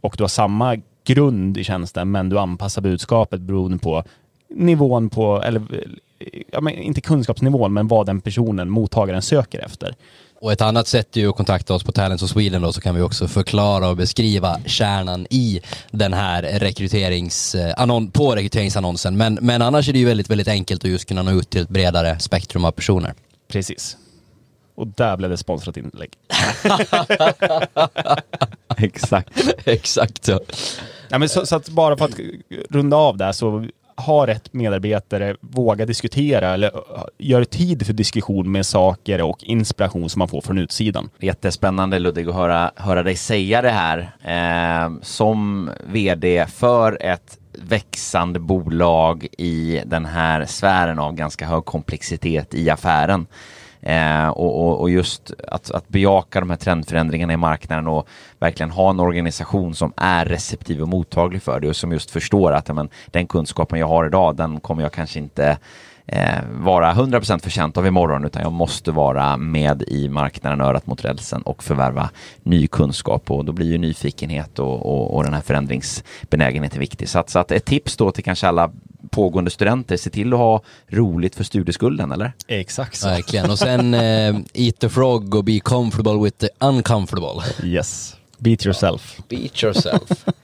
[0.00, 4.04] Och du har samma grund i tjänsten men du anpassar budskapet beroende på
[4.48, 5.62] nivån på, eller
[6.52, 9.94] ja, men inte kunskapsnivån, men vad den personen, mottagaren, söker efter.
[10.40, 12.80] Och ett annat sätt är ju att kontakta oss på Talents of Sweden då, så
[12.80, 19.16] kan vi också förklara och beskriva kärnan i den här rekryterings, eh, på rekryteringsannonsen.
[19.16, 21.60] Men, men annars är det ju väldigt, väldigt enkelt att just kunna nå ut till
[21.60, 23.14] ett bredare spektrum av personer.
[23.48, 23.96] Precis.
[24.74, 26.10] Och där blev det sponsrat inlägg.
[28.76, 29.30] Exakt.
[29.64, 30.40] Exakt ja.
[31.08, 32.20] ja men så, så, att bara för att
[32.70, 33.66] runda av där så
[33.96, 36.70] ha rätt medarbetare, våga diskutera eller
[37.18, 41.08] gör tid för diskussion med saker och inspiration som man får från utsidan.
[41.18, 44.16] Jättespännande Ludvig att höra, höra dig säga det här.
[44.22, 52.54] Eh, som vd för ett växande bolag i den här sfären av ganska hög komplexitet
[52.54, 53.26] i affären.
[53.86, 58.08] Eh, och, och, och, just att, att bejaka de här trendförändringarna i marknaden och
[58.38, 62.52] verkligen ha en organisation som är receptiv och mottaglig för det och som just förstår
[62.52, 65.58] att men, den kunskapen jag har idag, den kommer jag kanske inte
[66.06, 71.04] eh, vara 100% förtjänt av imorgon utan jag måste vara med i marknaden örat mot
[71.04, 72.10] rälsen och förvärva
[72.42, 77.08] ny kunskap och då blir ju nyfikenhet och, och, och den här förändringsbenägenheten viktig.
[77.08, 78.70] Så att, så att ett tips då till kanske alla
[79.10, 82.32] pågående studenter, se till att ha roligt för studieskulden, eller?
[82.46, 83.08] Exakt så.
[83.08, 87.42] Verkligen, och sen eh, eat the frog och be comfortable with the uncomfortable.
[87.64, 89.18] Yes, beat yourself.
[89.28, 90.10] Beat yourself.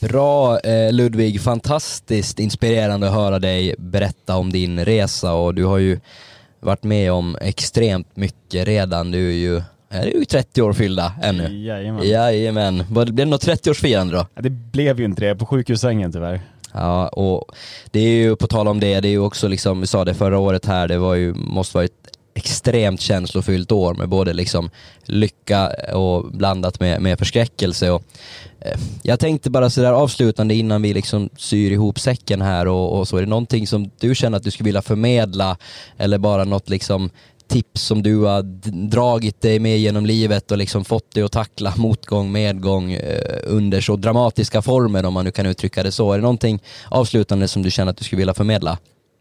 [0.00, 5.78] Bra eh, Ludvig, fantastiskt inspirerande att höra dig berätta om din resa och du har
[5.78, 6.00] ju
[6.60, 9.10] varit med om extremt mycket redan.
[9.10, 9.62] Du är ju
[10.02, 11.64] är ju 30 år fyllda ännu.
[11.66, 12.08] Jajamän.
[12.08, 12.84] Jajamän.
[12.88, 14.26] Blev det något 30-årsfirande då?
[14.34, 16.40] Ja, det blev ju inte det, på sjukhussängen tyvärr.
[16.72, 17.54] Ja, och
[17.90, 20.14] det är ju på tal om det, det är ju också liksom, vi sa det
[20.14, 24.70] förra året här, det var ju, måste vara ett extremt känslofyllt år med både liksom
[25.04, 27.90] lycka och blandat med, med förskräckelse.
[27.90, 28.02] Och,
[28.60, 33.08] eh, jag tänkte bara sådär avslutande innan vi liksom syr ihop säcken här och, och,
[33.08, 35.56] så, är det någonting som du känner att du skulle vilja förmedla
[35.98, 37.10] eller bara något liksom
[37.54, 38.42] tips som du har
[38.90, 43.80] dragit dig med genom livet och liksom fått dig att tackla motgång, medgång eh, under
[43.80, 46.12] så dramatiska former om man nu kan uttrycka det så.
[46.12, 48.78] Är det någonting avslutande som du känner att du skulle vilja förmedla?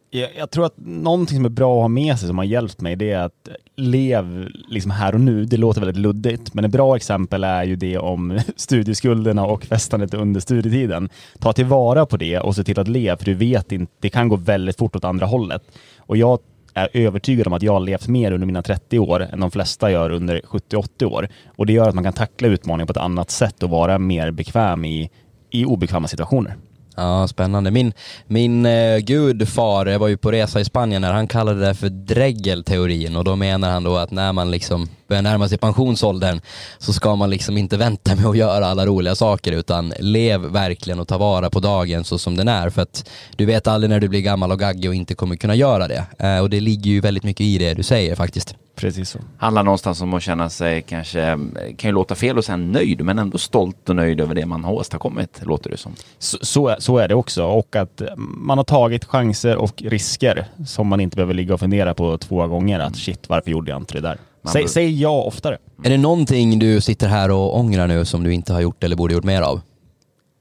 [0.09, 2.81] Jag, jag, tror att någonting som är bra att ha med sig som har hjälpt
[2.81, 5.45] mig det är att lev liksom här och nu.
[5.45, 10.13] Det låter väldigt luddigt, men ett bra exempel är ju det om studieskulderna och festandet
[10.13, 11.09] under studietiden.
[11.39, 14.29] Ta tillvara på det och se till att leva, för du vet inte, det kan
[14.29, 15.61] gå väldigt fort åt andra hållet.
[15.97, 16.39] Och jag
[16.73, 19.91] är övertygad om att jag har levt mer under mina 30 år än de flesta
[19.91, 21.27] gör under 70-80 år.
[21.47, 24.31] Och det gör att man kan tackla utmaningar på ett annat sätt och vara mer
[24.31, 25.09] bekväm i,
[25.49, 26.55] i obekväma situationer.
[26.95, 27.71] Ja, spännande.
[27.71, 27.93] Min,
[28.27, 31.89] min eh, gudfar, jag var ju på resa i Spanien när han kallade det för
[31.89, 36.41] dregelteorin och då menar han då att när man liksom börjar närma sig pensionsåldern
[36.77, 40.99] så ska man liksom inte vänta med att göra alla roliga saker utan lev verkligen
[40.99, 43.99] och ta vara på dagen så som den är för att du vet aldrig när
[43.99, 46.05] du blir gammal och gaggig och inte kommer kunna göra det.
[46.19, 48.55] Eh, och det ligger ju väldigt mycket i det du säger faktiskt.
[48.75, 49.19] Precis så.
[49.37, 51.39] Handlar någonstans om att känna sig kanske,
[51.77, 54.63] kan ju låta fel och säga nöjd, men ändå stolt och nöjd över det man
[54.63, 55.95] har åstadkommit, låter det som.
[56.19, 60.87] Så, så, så är det också och att man har tagit chanser och risker som
[60.87, 63.93] man inte behöver ligga och fundera på två gånger att shit, varför gjorde jag inte
[63.93, 64.17] det där?
[64.51, 65.57] Säg, säg ja oftare.
[65.83, 68.95] Är det någonting du sitter här och ångrar nu som du inte har gjort eller
[68.95, 69.61] borde gjort mer av?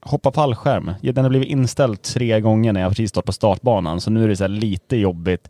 [0.05, 0.91] hoppa fallskärm.
[1.01, 4.27] Den har blivit inställd tre gånger när jag precis stått på startbanan, så nu är
[4.27, 5.49] det så lite jobbigt.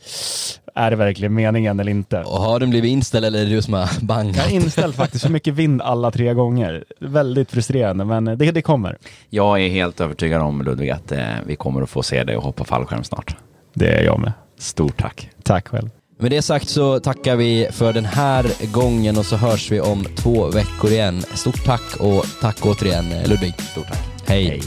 [0.76, 2.24] Är det verkligen meningen eller inte?
[2.24, 4.36] Och har den blivit inställd eller är det du som har bangat?
[4.36, 6.84] Jag har inställt faktiskt för mycket vind alla tre gånger.
[7.00, 8.98] Väldigt frustrerande, men det, det kommer.
[9.30, 12.44] Jag är helt övertygad om Ludvig att eh, vi kommer att få se dig och
[12.44, 13.36] hoppa fallskärm snart.
[13.74, 14.34] Det är jag med.
[14.60, 15.30] Stort tack.
[15.44, 15.90] Tack själv.
[16.20, 20.06] Med det sagt så tackar vi för den här gången och så hörs vi om
[20.16, 21.22] två veckor igen.
[21.22, 23.54] Stort tack och tack återigen Ludvig.
[23.62, 24.00] Stort tack.
[24.28, 24.46] Hej.
[24.46, 24.62] Hej.